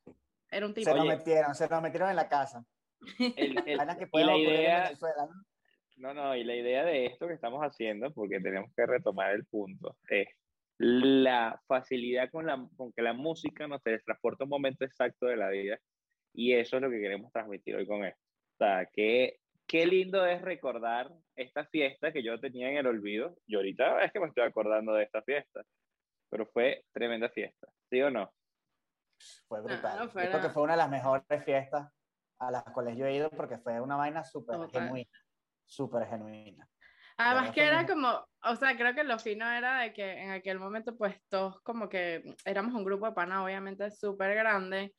Era 0.52 0.66
un 0.68 0.74
tipo. 0.76 0.86
Se 0.88 0.96
nos 0.96 1.06
Oye. 1.08 1.18
metieron, 1.18 1.56
se 1.56 1.68
nos 1.68 1.82
metieron 1.82 2.10
en 2.12 2.16
la 2.18 2.30
casa. 2.30 2.64
El- 3.18 3.64
el- 3.66 3.78
Vainas 3.78 3.98
que 3.98 4.04
y 4.12 4.24
la 4.24 4.32
ocurrir 4.34 4.48
en 4.50 4.54
idea, 4.60 4.84
Venezuela, 4.84 5.26
¿no? 5.26 5.46
No, 5.98 6.14
no, 6.14 6.36
y 6.36 6.44
la 6.44 6.56
idea 6.56 6.84
de 6.84 7.06
esto 7.06 7.28
que 7.28 7.34
estamos 7.34 7.62
haciendo, 7.62 8.12
porque 8.14 8.40
tenemos 8.42 8.72
que 8.76 8.86
retomar 8.86 9.32
el 9.32 9.46
punto, 9.46 9.98
es 10.10 10.28
la 10.78 11.62
facilidad 11.68 12.30
con, 12.30 12.46
la, 12.46 12.68
con 12.76 12.92
que 12.92 13.02
la 13.02 13.14
música 13.14 13.66
nos 13.68 13.82
transporta 13.82 14.44
un 14.44 14.50
momento 14.50 14.84
exacto 14.84 15.26
de 15.28 15.38
la 15.38 15.50
vida 15.50 15.80
y 16.34 16.52
eso 16.54 16.76
es 16.76 16.82
lo 16.82 16.90
que 16.90 17.00
queremos 17.00 17.32
transmitir 17.32 17.78
hoy 17.78 17.88
con 17.88 18.04
esto. 18.04 18.20
O 18.56 18.58
sea, 18.58 18.90
qué, 18.92 19.40
qué 19.66 19.86
lindo 19.86 20.26
es 20.26 20.42
recordar 20.42 21.12
esta 21.38 21.66
fiesta 21.66 22.12
que 22.12 22.24
yo 22.24 22.38
tenía 22.42 22.70
en 22.70 22.78
el 22.78 22.88
olvido 22.88 23.38
y 23.48 23.56
ahorita 23.56 24.04
es 24.04 24.12
que 24.12 24.20
me 24.20 24.28
estoy 24.28 24.44
acordando 24.44 24.94
de 24.94 25.04
esta 25.06 25.22
fiesta, 25.22 25.64
pero 26.30 26.46
fue 26.48 26.84
tremenda 26.92 27.30
fiesta, 27.30 27.68
¿sí 27.90 28.02
o 28.02 28.12
no? 28.12 28.34
Fue 29.48 29.60
No, 29.60 29.66
brutal. 29.66 29.98
no 29.98 30.06
Yo 30.06 30.12
fuera- 30.12 30.30
creo 30.30 30.42
que 30.42 30.50
fue 30.50 30.64
una 30.64 30.74
de 30.74 30.78
las 30.78 30.90
mejores 30.92 31.46
fiestas 31.46 31.90
a 32.40 32.52
las 32.52 32.64
cuales 32.66 32.98
yo 32.98 33.06
he 33.06 33.16
ido 33.16 33.30
porque 33.30 33.58
fue 33.60 33.80
una 33.80 33.96
vaina 33.96 34.26
súper 34.26 34.58
genuina. 34.70 35.10
Súper 35.66 36.08
genuina. 36.08 36.70
Además 37.18 37.44
verdad 37.44 37.54
que 37.54 37.66
era 37.66 37.86
como, 37.88 38.28
o 38.44 38.56
sea, 38.56 38.76
creo 38.78 38.94
que 38.94 39.04
lo 39.04 39.18
fino 39.20 39.50
era 39.50 39.80
de 39.82 39.94
que 39.94 40.22
en 40.24 40.32
aquel 40.32 40.60
momento 40.60 40.98
pues 40.98 41.18
todos 41.30 41.62
como 41.62 41.88
que 41.90 42.24
éramos 42.44 42.74
un 42.74 42.84
grupo 42.84 43.06
de 43.06 43.14
panas 43.14 43.44
obviamente 43.44 43.90
súper 43.92 44.36
grande 44.36 44.94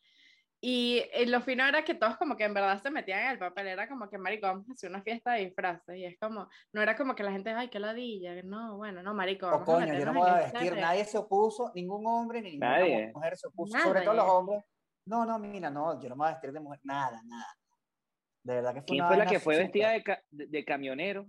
y, 0.61 1.05
y 1.14 1.26
lo 1.26 1.40
fino 1.42 1.64
era 1.66 1.85
que 1.85 1.94
todos 1.94 2.16
como 2.16 2.37
que 2.37 2.44
en 2.44 2.55
verdad 2.55 2.83
se 2.83 2.90
metían 2.90 3.20
en 3.20 3.31
el 3.33 3.38
papel, 3.38 3.66
era 3.68 3.88
como 3.88 4.09
que 4.09 4.18
marico, 4.18 4.46
vamos 4.46 4.68
a 4.68 4.72
hacer 4.72 4.90
una 4.90 5.02
fiesta 5.02 5.33
de 5.35 5.44
disfraces 5.46 5.96
y 5.96 6.05
es 6.07 6.18
como, 6.18 6.48
no 6.72 6.83
era 6.83 6.96
como 6.96 7.14
que 7.14 7.22
la 7.22 7.33
gente, 7.33 7.50
ay, 7.50 7.68
qué 7.68 7.79
ladilla, 7.79 8.42
no, 8.42 8.76
bueno, 8.79 9.02
no, 9.02 9.14
marico, 9.14 9.46
O 9.46 9.50
vamos 9.50 9.68
a 9.68 9.74
coño, 9.76 9.92
yo 9.94 10.07
no 10.07 10.12
me 10.14 10.18
voy 10.20 10.31
a 10.31 10.37
vestir, 10.38 10.72
re- 10.74 10.81
nadie 10.81 11.05
se 11.05 11.18
opuso, 11.18 11.70
ningún 11.74 12.07
hombre 12.07 12.40
ni 12.40 12.52
ninguna 12.52 12.76
Nadie. 12.79 13.12
mujer 13.12 13.37
se 13.37 13.46
opuso, 13.48 13.79
sobre 13.79 14.00
todo 14.00 14.14
los 14.14 14.24
Nadie. 14.24 14.38
hombres. 14.38 14.64
No, 15.05 15.24
no, 15.24 15.38
mira, 15.38 15.70
no, 15.70 16.00
yo 16.00 16.09
no 16.09 16.16
me 16.16 16.20
voy 16.20 16.29
a 16.29 16.33
vestir 16.33 16.52
de 16.52 16.61
mujer, 16.61 16.81
nada, 16.83 17.20
nada. 17.24 17.46
De 18.46 18.54
verdad 18.54 18.74
que 18.74 18.80
fue 18.82 18.87
¿Quién 18.87 19.00
una 19.00 19.09
fue 19.09 19.16
la 19.16 19.26
que 19.26 19.40
fue 19.40 19.56
vestida 19.59 19.90
de, 19.90 20.02
ca- 20.04 20.22
de- 20.30 20.64
camionero? 20.64 21.26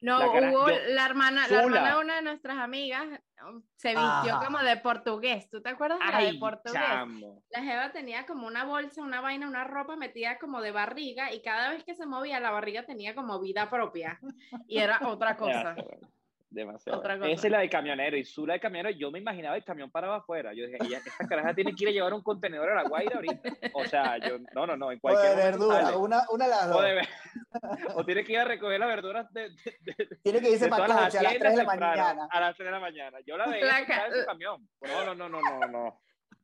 No, 0.00 0.18
La 0.18 0.26
hubo 0.50 0.68
yo- 0.68 0.74
la 0.88 1.06
hermana, 1.06 1.46
la 1.46 1.60
hermana 1.62 1.94
de 1.94 2.00
una 2.00 2.16
de 2.16 2.22
nuestras 2.22 2.56
amigas 2.58 3.04
um, 3.46 3.62
se 3.76 3.90
vistió 3.90 4.34
Ajá. 4.34 4.44
como 4.46 4.58
de 4.58 4.76
portugués, 4.78 5.48
¿tú 5.48 5.62
te 5.62 5.68
acuerdas 5.68 6.00
de 6.00 6.06
la 6.10 6.18
de 6.18 6.34
portugués? 6.40 6.80
chamo. 6.82 7.44
La 7.50 7.62
Jeva 7.62 7.92
tenía 7.92 8.26
como 8.26 8.48
una 8.48 8.64
bolsa, 8.64 9.00
una 9.02 9.20
vaina, 9.20 9.46
una 9.46 9.62
ropa 9.62 9.94
metida 9.94 10.38
como 10.40 10.60
de 10.60 10.72
barriga 10.72 11.32
y 11.32 11.40
cada 11.42 11.70
vez 11.70 11.84
que 11.84 11.94
se 11.94 12.04
movía 12.06 12.40
la 12.40 12.50
barriga 12.50 12.84
tenía 12.84 13.14
como 13.14 13.38
vida 13.40 13.70
propia 13.70 14.18
y 14.66 14.78
era 14.78 14.98
otra 15.06 15.36
cosa. 15.36 15.76
Demasiado. 16.52 16.98
Otra 16.98 17.16
cosa. 17.16 17.30
Esa 17.30 17.46
es 17.46 17.50
la 17.52 17.60
del 17.60 17.70
camionero 17.70 18.16
y 18.16 18.24
Zula 18.24 18.54
del 18.54 18.60
camionero. 18.60 18.90
Yo 18.98 19.12
me 19.12 19.20
imaginaba 19.20 19.56
el 19.56 19.62
camión 19.64 19.88
parado 19.88 20.14
afuera. 20.14 20.52
Yo 20.52 20.66
dije, 20.66 20.78
ella, 20.84 20.98
esta 20.98 21.26
caraja 21.28 21.54
tiene 21.54 21.72
que 21.76 21.84
ir 21.84 21.90
a 21.90 21.92
llevar 21.92 22.12
un 22.12 22.22
contenedor 22.24 22.70
a 22.70 22.74
la 22.82 22.88
Guaira 22.88 23.14
ahorita. 23.14 23.50
O 23.72 23.84
sea, 23.84 24.18
yo, 24.18 24.38
no, 24.52 24.66
no, 24.66 24.76
no, 24.76 24.90
en 24.90 24.98
O 24.98 25.00
cualquier 25.00 25.30
de 25.30 25.36
momento 25.36 25.58
verdura, 25.68 25.82
sale. 25.84 25.96
una, 25.96 26.22
una 26.30 26.44
de 26.46 26.50
las 26.50 26.64
O, 26.66 26.68
dos. 26.72 26.82
de 26.82 27.08
o 27.94 28.04
tiene 28.04 28.24
que 28.24 28.32
ir 28.32 28.38
a 28.40 28.44
recoger 28.44 28.80
las 28.80 28.88
verduras 28.88 29.32
de, 29.32 29.50
de- 29.50 29.56
de- 29.96 30.16
Tiene 30.24 30.40
que 30.40 30.50
irse 30.50 30.64
de 30.64 30.70
para 30.70 30.88
las 30.88 31.04
coche 31.04 31.18
a 31.18 31.22
las 31.22 31.32
3 31.38 31.42
haciendas 31.44 31.52
de 31.52 31.62
la 31.64 31.70
temprano, 31.70 31.96
mañana. 32.02 32.28
A 32.32 32.40
las 32.40 32.56
3 32.56 32.66
de 32.66 32.70
la 32.72 32.80
mañana. 32.80 33.18
Yo 33.24 33.36
la 33.36 33.46
veía 33.46 33.64
La 33.66 33.78
en 34.06 34.12
su 34.20 34.26
camión. 34.26 34.68
No, 34.80 35.04
no, 35.04 35.14
no, 35.14 35.28
no, 35.28 35.40
no, 35.40 35.66
no. 35.68 36.00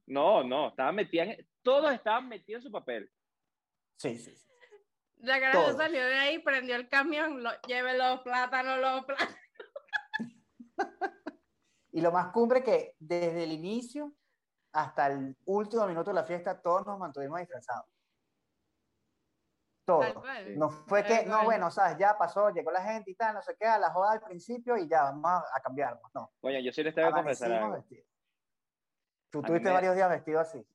No, 0.06 0.44
no, 0.44 0.68
estaban 0.68 0.94
metidas, 0.94 1.28
en- 1.30 1.46
todos 1.62 1.92
estaban 1.92 2.28
metidos 2.28 2.60
en 2.60 2.62
su 2.62 2.70
papel. 2.70 3.10
Sí, 3.96 4.16
sí, 4.18 4.36
sí. 4.36 4.46
La 5.18 5.40
caraja 5.40 5.72
salió 5.72 6.04
de 6.06 6.14
ahí, 6.18 6.38
prendió 6.38 6.76
el 6.76 6.88
camión, 6.88 7.42
lo, 7.42 7.50
lleve 7.66 7.98
los 7.98 8.20
plátanos, 8.20 8.78
los 8.78 9.04
plátanos. 9.04 9.34
Y 11.92 12.02
lo 12.02 12.12
más 12.12 12.30
cumbre 12.30 12.62
que 12.62 12.94
desde 12.98 13.44
el 13.44 13.52
inicio 13.52 14.12
hasta 14.72 15.06
el 15.06 15.34
último 15.46 15.86
minuto 15.86 16.10
de 16.10 16.14
la 16.14 16.24
fiesta, 16.24 16.60
todos 16.60 16.86
nos 16.86 16.98
mantuvimos 16.98 17.38
disfrazados. 17.40 17.86
Cual. 19.86 20.58
No 20.58 20.68
fue 20.68 21.02
Tal 21.04 21.20
que, 21.22 21.26
no, 21.26 21.44
bueno, 21.44 21.70
sabes, 21.70 21.96
ya 21.96 22.18
pasó, 22.18 22.50
llegó 22.50 22.72
la 22.72 22.82
gente 22.82 23.12
y 23.12 23.14
tal, 23.14 23.34
no 23.36 23.42
sé 23.42 23.56
qué, 23.58 23.66
a 23.66 23.78
la 23.78 23.90
joda 23.92 24.12
al 24.12 24.20
principio 24.20 24.76
y 24.76 24.88
ya, 24.88 25.04
vamos 25.04 25.24
a, 25.30 25.38
a 25.56 25.60
cambiarnos. 25.62 26.02
No, 26.12 26.32
Oye, 26.40 26.62
yo 26.62 26.72
sí 26.72 26.82
les 26.82 26.94
tengo 26.94 27.08
que 27.08 27.14
confesar 27.14 27.52
algo. 27.52 27.84
Tú 29.30 29.38
A 29.38 29.42
tuviste 29.42 29.68
me- 29.68 29.74
varios 29.74 29.94
días 29.94 30.10
vestido 30.10 30.40
así. 30.40 30.66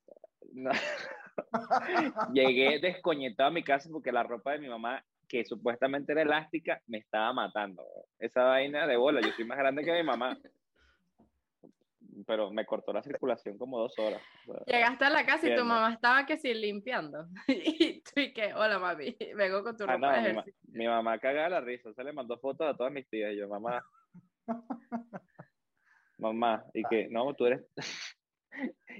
No. 0.53 0.71
Llegué 2.33 2.79
descoñetado 2.79 3.49
a 3.49 3.53
mi 3.53 3.63
casa 3.63 3.89
porque 3.91 4.11
la 4.11 4.23
ropa 4.23 4.53
de 4.53 4.59
mi 4.59 4.69
mamá, 4.69 5.05
que 5.31 5.45
supuestamente 5.45 6.11
era 6.11 6.23
elástica, 6.23 6.81
me 6.87 6.97
estaba 6.97 7.31
matando. 7.31 7.85
Esa 8.19 8.43
vaina 8.43 8.85
de 8.85 8.97
bola, 8.97 9.21
yo 9.21 9.31
soy 9.31 9.45
más 9.45 9.57
grande 9.57 9.81
que 9.81 9.93
mi 9.93 10.03
mamá. 10.03 10.37
Pero 12.27 12.51
me 12.51 12.65
cortó 12.65 12.91
la 12.91 13.01
circulación 13.01 13.57
como 13.57 13.79
dos 13.79 13.97
horas. 13.97 14.21
Llegaste 14.65 15.05
a 15.05 15.09
la 15.09 15.25
casa 15.25 15.47
y 15.47 15.55
tu 15.55 15.63
mamá 15.63 15.93
estaba 15.93 16.25
que 16.25 16.37
sí 16.37 16.53
limpiando. 16.53 17.27
Y 17.47 18.01
tú 18.01 18.19
y 18.19 18.33
que, 18.33 18.53
hola 18.53 18.77
mami, 18.77 19.15
vengo 19.37 19.63
con 19.63 19.77
tu 19.77 19.85
ah, 19.85 19.93
ropa 19.93 20.17
no, 20.17 20.21
de 20.21 20.29
mi, 20.29 20.35
ma- 20.35 20.45
mi 20.73 20.87
mamá 20.87 21.17
cagaba 21.19 21.47
la 21.47 21.61
risa, 21.61 21.93
se 21.93 22.03
le 22.03 22.11
mandó 22.11 22.37
fotos 22.37 22.67
a 22.67 22.75
todas 22.75 22.91
mis 22.91 23.07
tías 23.09 23.31
y 23.31 23.37
yo, 23.37 23.47
mamá. 23.47 23.81
Mamá, 26.17 26.65
y 26.73 26.83
que 26.83 27.07
no, 27.09 27.33
tú 27.33 27.47
eres. 27.47 27.61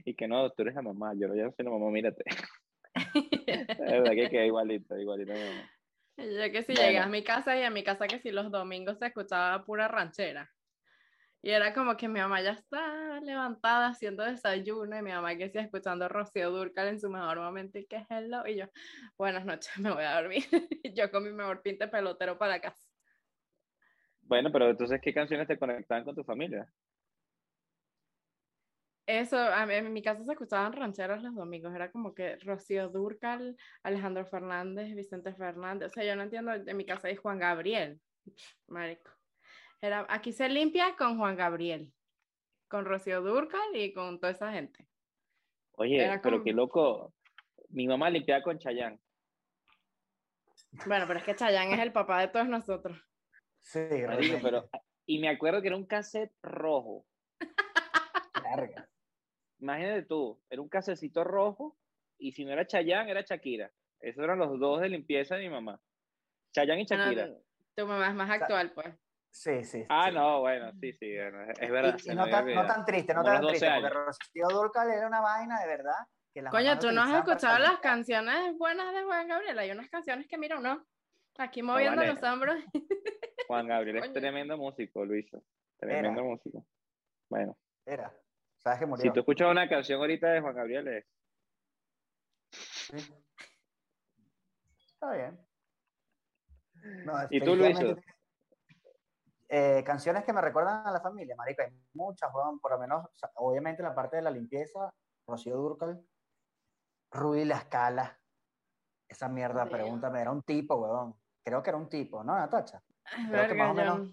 y 0.06 0.16
que 0.16 0.28
no, 0.28 0.50
tú 0.50 0.64
eres 0.64 0.74
la 0.74 0.82
mamá. 0.82 1.14
Yo 1.14 1.28
no, 1.28 1.36
yo 1.36 1.44
no 1.44 1.52
soy 1.52 1.66
la 1.66 1.72
mamá, 1.72 1.92
mírate. 1.92 2.24
Es 2.96 3.78
verdad 3.78 4.14
que 4.14 4.30
queda 4.30 4.46
igualito, 4.46 4.98
igualito 4.98 5.34
a 5.34 5.36
mi 5.36 5.42
mamá. 5.42 5.70
Yo 6.18 6.52
que 6.52 6.64
si 6.64 6.74
Bueno. 6.74 6.78
llegué 6.78 7.00
a 7.00 7.08
mi 7.08 7.24
casa 7.24 7.58
y 7.58 7.64
a 7.64 7.70
mi 7.70 7.84
casa 7.84 8.08
que 8.08 8.20
si 8.20 8.32
los 8.32 8.52
domingos 8.52 9.00
se 9.00 9.08
escuchaba 9.08 9.64
pura 9.66 9.88
ranchera. 9.88 10.52
Y 11.44 11.52
era 11.52 11.74
como 11.74 11.98
que 11.98 12.08
mi 12.08 12.20
mamá 12.20 12.42
ya 12.42 12.52
está 12.54 13.20
levantada 13.22 13.90
haciendo 13.90 14.24
desayuno 14.24 14.98
y 14.98 15.02
mi 15.04 15.12
mamá 15.12 15.36
que 15.38 15.50
sí 15.50 15.60
escuchando 15.60 16.10
Rocío 16.10 16.52
Dúrcal 16.52 16.88
en 16.90 17.00
su 17.02 17.10
mejor 17.10 17.40
momento 17.40 17.80
y 17.80 17.88
que 17.88 18.06
hello. 18.10 18.46
Y 18.48 18.58
yo, 18.58 18.66
buenas 19.18 19.46
noches, 19.46 19.78
me 19.80 19.92
voy 19.92 20.04
a 20.04 20.22
dormir. 20.22 20.44
Y 20.84 20.94
yo 20.96 21.12
con 21.12 21.24
mi 21.24 21.32
mejor 21.32 21.62
pinte 21.64 21.88
pelotero 21.88 22.38
para 22.38 22.62
casa. 22.62 22.84
Bueno, 24.24 24.52
pero 24.52 24.70
entonces, 24.70 25.00
¿qué 25.02 25.14
canciones 25.14 25.48
te 25.48 25.60
conectaban 25.60 26.04
con 26.04 26.16
tu 26.16 26.24
familia? 26.24 26.74
Eso, 29.08 29.38
a 29.38 29.66
mí- 29.66 29.74
en 29.74 29.92
mi 29.92 30.02
casa 30.02 30.24
se 30.24 30.32
escuchaban 30.32 30.74
rancheras 30.74 31.24
los 31.24 31.36
domingos, 31.36 31.74
era 31.74 31.92
como 31.92 32.14
que 32.14 32.38
Rocío 32.38 32.90
Dúrcal, 32.90 33.58
Alejandro 33.84 34.26
Fernández, 34.26 34.96
Vicente 34.96 35.34
Fernández, 35.34 35.88
o 35.92 35.94
sea, 35.94 36.04
yo 36.04 36.16
no 36.16 36.24
entiendo, 36.24 36.54
en 36.54 36.78
mi 36.78 36.86
casa 36.86 37.08
hay 37.08 37.16
Juan 37.16 37.40
Gabriel, 37.40 38.00
marico. 38.68 39.10
Era, 39.82 40.06
aquí 40.10 40.32
se 40.32 40.48
limpia 40.48 40.96
con 40.96 41.18
Juan 41.18 41.36
Gabriel, 41.36 41.92
con 42.68 42.86
Rocío 42.86 43.22
Dúrcal 43.22 43.76
y 43.76 43.92
con 43.94 44.20
toda 44.20 44.32
esa 44.34 44.52
gente. 44.54 44.88
Oye, 45.74 46.04
Era 46.04 46.22
pero 46.22 46.36
como- 46.38 46.44
qué 46.46 46.54
loco. 46.54 47.14
Mi 47.70 47.88
mamá 47.88 48.10
limpiaba 48.10 48.44
con 48.44 48.60
Chayán. 48.60 49.00
Bueno, 50.86 51.06
pero 51.08 51.20
es 51.20 51.26
que 51.26 51.36
Chayanne 51.36 51.74
es 51.74 51.80
el 51.80 51.92
papá 51.92 52.20
de 52.22 52.28
todos 52.28 52.48
nosotros. 52.48 52.98
Sí, 53.60 53.80
Marico, 54.08 54.38
pero, 54.42 54.70
y 55.06 55.20
me 55.20 55.30
acuerdo 55.30 55.62
que 55.62 55.68
era 55.68 55.76
un 55.78 55.86
cassette 55.86 56.34
rojo. 56.44 57.06
Verga. 58.44 58.88
Imagínate 59.62 60.04
tú, 60.04 60.42
era 60.50 60.62
un 60.62 60.68
casecito 60.70 61.24
rojo 61.24 61.78
y 62.18 62.32
si 62.34 62.44
no 62.46 62.52
era 62.52 62.66
Chayán, 62.68 63.08
era 63.10 63.22
Shakira. 63.22 63.72
Esos 64.00 64.24
eran 64.24 64.40
los 64.40 64.60
dos 64.60 64.82
de 64.82 64.90
limpieza 64.90 65.36
de 65.36 65.44
mi 65.44 65.50
mamá. 65.50 65.80
Chayán 66.52 66.80
y 66.80 66.82
Ah, 66.90 66.96
no, 66.98 67.04
Shakira. 67.04 67.30
tu- 67.76 67.88
mamá 67.88 68.08
es 68.10 68.16
más 68.16 68.30
actual, 68.30 68.72
pues. 68.74 68.88
Sí, 69.30 69.64
sí. 69.64 69.86
Ah, 69.88 70.10
sí. 70.10 70.16
no, 70.16 70.42
bueno, 70.42 70.72
sí, 70.82 70.92
sí, 70.94 71.16
bueno, 71.16 71.44
es 71.58 71.72
verdad. 71.72 71.98
Y, 72.04 72.12
y 72.12 72.16
no, 72.16 72.24
tan, 72.24 72.32
no 72.32 72.40
olvidado. 72.40 72.68
tan 72.68 72.86
triste, 72.86 73.14
no 73.14 73.22
Como 73.22 73.34
tan 73.34 73.42
los 73.42 73.52
12 73.54 73.60
triste, 73.60 73.76
porque 73.80 73.88
años. 73.88 74.06
Rocío 74.06 74.48
Dúrcal 74.50 74.90
era 74.92 75.08
una 75.08 75.22
vaina 75.22 75.62
de 75.62 75.68
verdad. 75.68 75.94
Que 76.34 76.44
Coño, 76.44 76.80
tú 76.80 76.92
no 76.92 77.02
has 77.04 77.14
escuchado 77.20 77.60
las 77.60 77.80
canciones 77.80 78.58
buenas 78.58 78.94
de 78.94 79.04
Juan 79.04 79.28
Gabriel. 79.28 79.60
Hay 79.60 79.72
unas 79.72 79.90
canciones 79.90 80.28
que, 80.28 80.38
mira, 80.38 80.58
uno 80.58 80.86
aquí 81.38 81.62
moviendo 81.62 82.04
los 82.04 82.22
hombros. 82.24 82.56
Juan 83.48 83.68
Gabriel 83.68 83.98
es 83.98 84.02
Coño. 84.10 84.14
tremendo 84.14 84.58
músico, 84.58 85.06
Luisa. 85.06 85.40
Tremendo 85.78 86.24
músico. 86.24 86.66
Bueno, 87.30 87.58
Era. 87.86 88.14
¿Sabes 88.64 88.80
que 88.80 88.86
murió? 88.86 89.04
si 89.04 89.12
tú 89.12 89.20
escuchas 89.22 89.50
una 89.50 89.68
canción 89.68 90.00
ahorita 90.00 90.28
de 90.30 90.42
Juan 90.42 90.56
Gabriel, 90.56 90.88
es 90.88 91.06
Sí. 92.52 92.98
Está 94.94 95.14
bien. 95.14 95.40
No, 97.06 97.14
¿Y 97.30 97.40
tú, 97.40 97.58
tiene- 97.58 97.96
Eh, 99.54 99.84
canciones 99.86 100.24
que 100.24 100.32
me 100.32 100.40
recuerdan 100.42 100.88
a 100.88 100.92
la 100.92 101.02
familia, 101.02 101.36
marico, 101.36 101.62
hay 101.62 101.70
muchas, 101.94 102.34
weón, 102.34 102.60
por 102.60 102.72
lo 102.72 102.80
menos, 102.80 103.04
o 103.06 103.12
sea, 103.14 103.30
obviamente 103.36 103.84
la 103.84 103.94
parte 103.94 104.16
de 104.16 104.22
la 104.22 104.32
limpieza, 104.32 104.94
Rocío 105.28 105.58
Dúrcal, 105.58 106.02
Rudy 107.12 107.44
La 107.44 107.58
Escala, 107.58 108.18
esa 109.10 109.28
mierda, 109.28 109.66
pregúntame, 109.70 110.22
era 110.22 110.32
un 110.32 110.42
tipo, 110.44 110.76
weón, 110.76 111.16
creo 111.44 111.62
que 111.62 111.70
era 111.70 111.78
un 111.78 111.90
tipo, 111.90 112.24
¿no, 112.24 112.34
Natacha? 112.36 112.82
Creo 113.30 113.48
que 113.48 113.54
más 113.56 113.72
o 113.72 113.74
menos- 113.74 114.10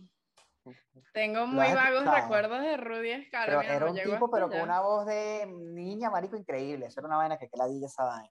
Tengo 1.13 1.41
¿Lo 1.41 1.47
muy 1.53 1.67
has 1.67 1.75
vagos 1.75 2.03
escuchado? 2.03 2.23
recuerdos 2.23 2.61
de 2.63 2.77
Rudy 2.77 3.11
Escala. 3.11 3.47
Pero 3.47 3.59
mira, 3.61 3.75
era 3.77 3.87
un 3.87 3.97
tipo, 3.97 4.31
pero 4.31 4.49
con 4.49 4.61
una 4.61 4.81
voz 4.81 5.07
de 5.07 5.47
niña, 5.47 6.11
marico, 6.11 6.37
increíble, 6.37 6.87
eso 6.87 7.01
era 7.01 7.09
una 7.09 7.17
vaina 7.17 7.39
que, 7.39 7.49
que 7.49 7.57
la 7.57 7.67
di 7.67 7.85
esa 7.85 8.05
vaina. 8.05 8.31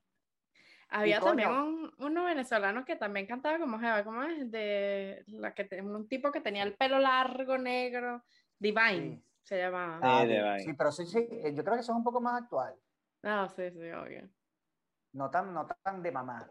Había 0.90 1.18
y 1.18 1.20
también 1.20 1.50
un, 1.50 1.92
uno 1.98 2.24
venezolano 2.24 2.84
que 2.84 2.96
también 2.96 3.26
cantaba 3.26 3.58
como 3.58 3.78
Jeva, 3.78 4.04
¿cómo 4.04 4.22
es? 4.22 4.50
De 4.50 5.22
la 5.26 5.52
que 5.52 5.64
te- 5.64 5.82
un 5.82 6.08
tipo 6.08 6.32
que 6.32 6.40
tenía 6.40 6.62
el 6.62 6.76
pelo 6.76 6.98
largo, 6.98 7.58
negro, 7.58 8.24
Divine, 8.58 9.16
Sí. 9.18 9.24
se 9.42 9.58
llamaba. 9.58 9.98
Ah, 10.02 10.22
sí, 10.22 10.28
Divine. 10.28 10.58
sí, 10.60 10.72
pero 10.72 10.90
sí, 10.92 11.06
sí, 11.06 11.18
eh, 11.30 11.52
yo 11.54 11.62
creo 11.62 11.76
que 11.76 11.82
son 11.82 11.96
un 11.96 12.04
poco 12.04 12.20
más 12.22 12.42
actual, 12.42 12.74
Ah, 13.22 13.48
sí, 13.54 13.70
sí, 13.70 13.90
obvio. 13.90 14.30
no 15.12 15.30
tan, 15.30 15.52
no 15.52 15.66
tan 15.66 16.02
de 16.02 16.10
mamá. 16.12 16.50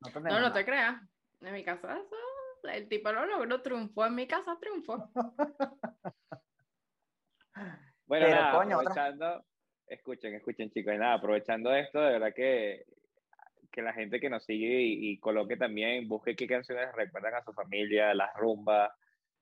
No 0.00 0.10
tan 0.10 0.22
de 0.24 0.30
No, 0.30 0.40
no 0.40 0.52
te 0.52 0.64
creas. 0.64 1.00
En 1.40 1.52
mi 1.52 1.62
casa, 1.64 1.96
eso, 1.98 2.16
el 2.64 2.88
tipo 2.88 3.10
lo 3.12 3.26
logró, 3.26 3.62
triunfó. 3.62 4.06
En 4.06 4.14
mi 4.14 4.26
casa 4.26 4.56
triunfó. 4.60 5.10
Bueno, 8.06 8.26
Pero, 8.26 8.40
nada, 8.40 8.52
coño, 8.52 8.78
otra- 8.78 8.90
aprovechando, 8.92 9.44
escuchen, 9.86 10.34
escuchen 10.34 10.70
chicos, 10.70 10.94
y 10.94 10.98
nada, 10.98 11.14
aprovechando 11.14 11.74
esto, 11.74 12.00
de 12.00 12.12
verdad 12.12 12.32
que, 12.34 12.84
que 13.70 13.82
la 13.82 13.92
gente 13.92 14.18
que 14.18 14.30
nos 14.30 14.44
sigue 14.44 14.80
y, 14.80 15.10
y 15.10 15.18
coloque 15.18 15.56
también, 15.58 16.08
busque 16.08 16.34
qué 16.34 16.46
canciones 16.46 16.88
recuerdan 16.94 17.34
a 17.34 17.42
su 17.44 17.52
familia, 17.52 18.14
las 18.14 18.30
rumbas, 18.34 18.90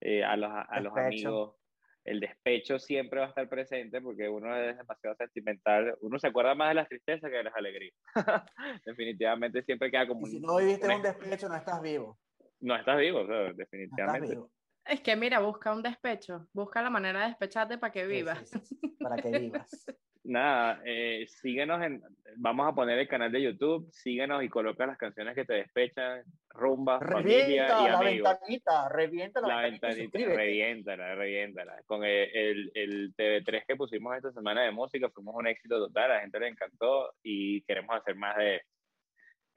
eh, 0.01 0.25
a 0.25 0.37
los, 0.37 0.51
a 0.51 0.81
los 0.81 0.93
amigos. 0.97 1.57
El 2.05 2.21
despecho 2.21 2.79
siempre 2.79 3.19
va 3.21 3.27
a 3.27 3.29
estar 3.31 3.49
presente 3.49 4.01
porque 4.01 4.29
uno 4.29 4.57
es 4.57 4.77
demasiado 4.77 5.17
sentimental, 5.17 5.97
uno 6.01 6.19
se 6.19 6.29
acuerda 6.29 6.55
más 6.55 6.69
de 6.71 6.75
las 6.75 6.89
tristezas 6.89 7.31
que 7.31 7.37
de 7.37 7.45
las 7.45 7.55
alegrías. 7.55 7.95
Definitivamente 8.85 9.63
siempre 9.63 9.91
queda 9.91 10.07
como 10.09 10.27
Y 10.27 10.31
si 10.31 10.41
no 10.41 10.57
viviste 10.59 10.87
un- 10.89 10.95
un 10.95 11.03
despecho, 11.03 11.49
no 11.49 11.57
estás 11.57 11.81
vivo. 11.83 12.19
No 12.61 12.77
estás 12.77 12.99
vivo, 12.99 13.21
o 13.21 13.27
sea, 13.27 13.37
No 13.37 13.43
estás 13.47 13.57
definitivamente. 13.59 14.29
vivo. 14.35 14.51
Es 14.85 15.01
que 15.01 15.17
mira, 15.17 15.41
busca 15.41 15.73
un 15.75 15.83
despecho. 15.83 16.47
Busca 16.53 16.81
la 16.83 16.91
manera 16.91 17.21
de 17.23 17.27
despecharte 17.29 17.77
para 17.79 17.93
que 17.93 18.07
vivas. 18.07 18.49
sí, 18.49 18.59
sí, 18.61 18.77
sí, 18.81 18.97
para 19.01 19.17
que 19.17 19.31
vivas. 19.39 19.71
Nada, 20.29 20.81
eh, 20.85 21.25
síguenos 21.29 21.81
en, 21.85 22.03
vamos 22.37 22.67
a 22.69 22.75
poner 22.75 22.99
el 22.99 23.07
canal 23.07 23.31
de 23.31 23.43
YouTube, 23.43 23.89
síguenos 23.93 24.43
y 24.43 24.49
coloca 24.49 24.85
las 24.85 24.99
canciones 24.99 25.37
que 25.37 25.45
te 25.45 25.55
despechan, 25.55 26.25
rumba, 26.49 26.99
familia 26.99 27.69
Revienta 27.69 27.81
y 27.81 27.91
la 27.93 27.99
amigos. 28.01 28.31
ventanita, 28.33 28.89
revienta 28.89 29.41
la, 29.41 29.47
La 29.47 29.61
ventanita, 29.63 30.03
ventanita, 30.03 30.35
reviéntala, 30.35 31.15
reviéntala. 31.15 31.83
Con 31.87 32.03
el, 32.03 32.29
el, 32.35 32.73
el 32.75 33.15
TV3 33.15 33.67
que 33.69 33.77
pusimos 33.77 34.17
esta 34.17 34.33
semana 34.33 34.63
de 34.63 34.73
música, 34.73 35.09
fuimos 35.11 35.37
un 35.37 35.47
éxito 35.47 35.79
total, 35.79 36.11
a 36.11 36.15
la 36.15 36.21
gente 36.23 36.41
le 36.41 36.49
encantó 36.49 37.13
y 37.23 37.63
queremos 37.63 37.95
hacer 37.97 38.17
más 38.17 38.37
de 38.37 38.57
esto. 38.57 38.76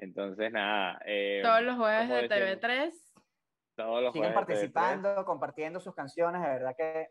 Entonces, 0.02 0.52
nada. 0.52 1.00
eh, 1.06 1.42
Todos 1.44 1.62
los 1.62 1.76
jueves 1.76 2.08
de 2.10 2.16
decimos, 2.28 2.62
TV3. 2.62 2.94
Todos 3.76 4.04
los 4.04 4.14
Sigan 4.14 4.34
jueves 4.34 4.48
de 4.48 4.68
TV3. 4.68 4.74
participando, 4.74 5.26
compartiendo 5.26 5.80
sus 5.80 5.94
canciones, 5.94 6.42
de 6.42 6.48
verdad 6.48 6.76
que 6.78 7.08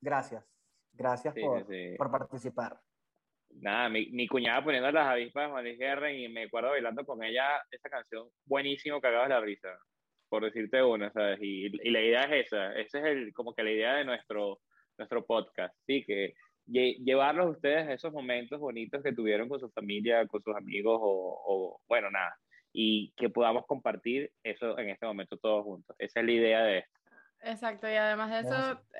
gracias. 0.00 0.44
Gracias 0.92 1.34
Sí, 1.34 1.40
por, 1.40 1.66
sí, 1.66 1.94
por 1.96 2.10
participar. 2.10 2.80
Nada, 3.50 3.88
mi, 3.88 4.06
mi 4.10 4.26
cuñada 4.28 4.62
poniendo 4.62 4.90
las 4.90 5.06
avispas 5.08 5.44
de 5.46 5.50
Juan 5.50 5.64
Luis 5.64 5.78
Guerra 5.78 6.12
y 6.12 6.28
me 6.28 6.44
acuerdo 6.44 6.70
bailando 6.70 7.04
con 7.04 7.22
ella 7.22 7.62
esa 7.70 7.88
canción 7.88 8.28
buenísimo, 8.44 9.00
cagabas 9.00 9.28
la 9.28 9.40
risa, 9.40 9.76
por 10.28 10.44
decirte 10.44 10.82
una, 10.82 11.12
¿sabes? 11.12 11.38
Y, 11.42 11.66
y 11.66 11.90
la 11.90 12.00
idea 12.00 12.22
es 12.24 12.46
esa, 12.46 12.72
esa 12.74 12.98
es 12.98 13.04
el, 13.04 13.32
como 13.32 13.54
que 13.54 13.62
la 13.64 13.70
idea 13.72 13.94
de 13.94 14.04
nuestro, 14.04 14.60
nuestro 14.98 15.24
podcast, 15.26 15.74
¿sí? 15.86 16.04
Que 16.04 16.34
llevarlos 16.70 17.46
a 17.46 17.50
ustedes 17.50 17.88
a 17.88 17.92
esos 17.92 18.12
momentos 18.12 18.58
bonitos 18.58 19.02
que 19.02 19.12
tuvieron 19.12 19.48
con 19.48 19.60
su 19.60 19.70
familia, 19.70 20.26
con 20.26 20.42
sus 20.42 20.54
amigos 20.56 20.98
o, 21.00 21.42
o, 21.46 21.80
bueno, 21.88 22.10
nada, 22.10 22.36
y 22.72 23.12
que 23.16 23.30
podamos 23.30 23.66
compartir 23.66 24.32
eso 24.42 24.78
en 24.78 24.90
este 24.90 25.06
momento 25.06 25.36
todos 25.38 25.64
juntos. 25.64 25.96
Esa 25.98 26.20
es 26.20 26.26
la 26.26 26.32
idea 26.32 26.62
de 26.62 26.78
esto. 26.78 27.00
Exacto, 27.42 27.88
y 27.88 27.94
además 27.94 28.30
de 28.30 28.40
eso, 28.40 28.54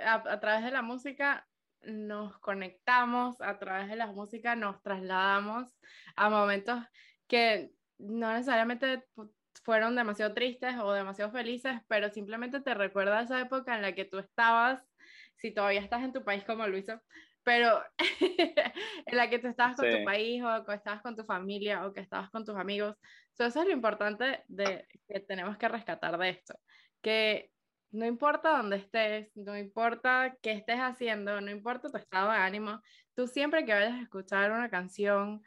a, 0.04 0.14
a 0.14 0.40
través 0.40 0.64
de 0.64 0.70
la 0.70 0.82
música 0.82 1.46
nos 1.82 2.38
conectamos, 2.38 3.40
a 3.40 3.58
través 3.58 3.88
de 3.88 3.96
la 3.96 4.06
música 4.06 4.56
nos 4.56 4.82
trasladamos 4.82 5.78
a 6.16 6.30
momentos 6.30 6.78
que 7.26 7.70
no 7.98 8.32
necesariamente 8.32 9.02
fu- 9.14 9.32
fueron 9.62 9.94
demasiado 9.94 10.32
tristes 10.32 10.76
o 10.78 10.92
demasiado 10.92 11.30
felices, 11.30 11.80
pero 11.86 12.08
simplemente 12.10 12.60
te 12.60 12.74
recuerda 12.74 13.22
esa 13.22 13.40
época 13.40 13.76
en 13.76 13.82
la 13.82 13.94
que 13.94 14.04
tú 14.06 14.18
estabas, 14.18 14.88
si 15.36 15.52
todavía 15.52 15.80
estás 15.80 16.02
en 16.02 16.12
tu 16.12 16.24
país 16.24 16.44
como 16.44 16.66
Luisa, 16.66 17.02
pero 17.50 17.82
en 19.06 19.16
la 19.16 19.28
que 19.28 19.40
tú 19.40 19.48
estabas 19.48 19.74
con 19.74 19.90
Sí. 19.90 19.98
tu 19.98 20.04
país 20.04 20.40
o 20.40 20.64
que 20.64 20.74
estabas 20.74 21.02
con 21.02 21.16
tu 21.16 21.24
familia 21.24 21.84
o 21.84 21.92
que 21.92 21.98
estabas 21.98 22.30
con 22.30 22.44
tus 22.44 22.54
amigos. 22.54 22.96
So, 23.32 23.44
eso 23.44 23.62
es 23.62 23.66
lo 23.66 23.72
importante 23.72 24.44
de, 24.46 24.86
que 25.08 25.18
tenemos 25.18 25.58
que 25.58 25.66
rescatar 25.66 26.16
de 26.16 26.28
esto, 26.28 26.54
que 27.02 27.50
no 27.90 28.06
importa 28.06 28.56
dónde 28.56 28.76
estés, 28.76 29.32
no 29.34 29.58
importa 29.58 30.36
qué 30.40 30.52
estés 30.52 30.78
haciendo, 30.78 31.40
no 31.40 31.50
importa 31.50 31.90
tu 31.90 31.96
estado 31.96 32.30
de 32.30 32.36
ánimo, 32.36 32.80
tú 33.16 33.26
siempre 33.26 33.64
que 33.64 33.72
vayas 33.72 33.94
a 33.94 34.02
escuchar 34.02 34.52
una 34.52 34.70
canción, 34.70 35.42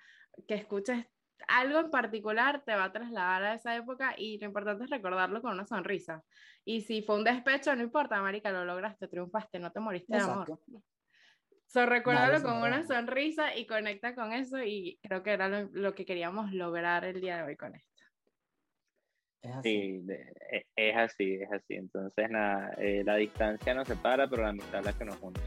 que 0.45 0.55
escuches 0.55 1.05
algo 1.47 1.79
en 1.79 1.89
particular, 1.89 2.63
te 2.65 2.75
va 2.75 2.85
a 2.85 2.91
trasladar 2.91 3.43
a 3.43 3.53
esa 3.53 3.77
época 3.77 4.13
y 4.17 4.39
lo 4.39 4.47
importante 4.47 4.83
es 4.83 4.89
recordarlo 4.89 5.41
con 5.41 5.53
una 5.53 5.65
sonrisa. 5.65 6.21
Y 6.65 6.81
si 6.81 7.01
fue 7.01 7.15
un 7.15 7.23
despecho, 7.23 7.73
no 7.73 7.81
importa, 7.81 8.21
Marica, 8.21 8.51
lo 8.51 8.65
lograste, 8.65 9.07
triunfaste, 9.07 9.59
no 9.59 9.71
te 9.71 9.79
moriste 9.79 10.17
de 10.17 10.21
amor. 10.21 10.59
So, 11.73 11.87
recuérdalo 11.87 12.43
con 12.43 12.57
una 12.57 12.85
sonrisa 12.85 13.55
y 13.55 13.65
conecta 13.65 14.13
con 14.13 14.31
eso 14.31 14.61
y 14.61 14.99
creo 15.01 15.23
que 15.23 15.31
era 15.31 15.49
lo, 15.49 15.95
que 15.95 16.05
queríamos 16.05 16.53
lograr 16.53 17.03
el 17.03 17.19
día 17.19 17.37
de 17.37 17.43
hoy 17.43 17.55
con 17.55 17.73
esto. 17.73 18.03
Es 19.41 19.55
así. 19.55 20.03
Sí, 20.05 20.13
e, 20.51 20.65
es 20.75 20.95
así, 20.95 21.33
es 21.33 21.51
así. 21.51 21.73
Entonces, 21.73 22.29
nada, 22.29 22.75
eh, 22.77 23.01
la 23.03 23.15
distancia 23.15 23.73
nos 23.73 23.87
separa, 23.87 24.29
pero 24.29 24.43
la 24.43 24.49
amistad 24.49 24.81
es 24.81 24.85
la 24.85 24.93
que 24.93 25.05
nos 25.05 25.19
une. 25.19 25.39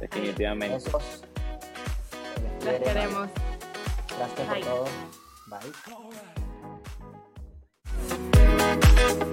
Definitivamente. 0.00 0.90
Las 2.64 2.80
queremos. 2.80 3.30
Gracias 4.18 4.48
por 4.48 4.60
todo. 4.60 4.88
Bye. 9.20 9.30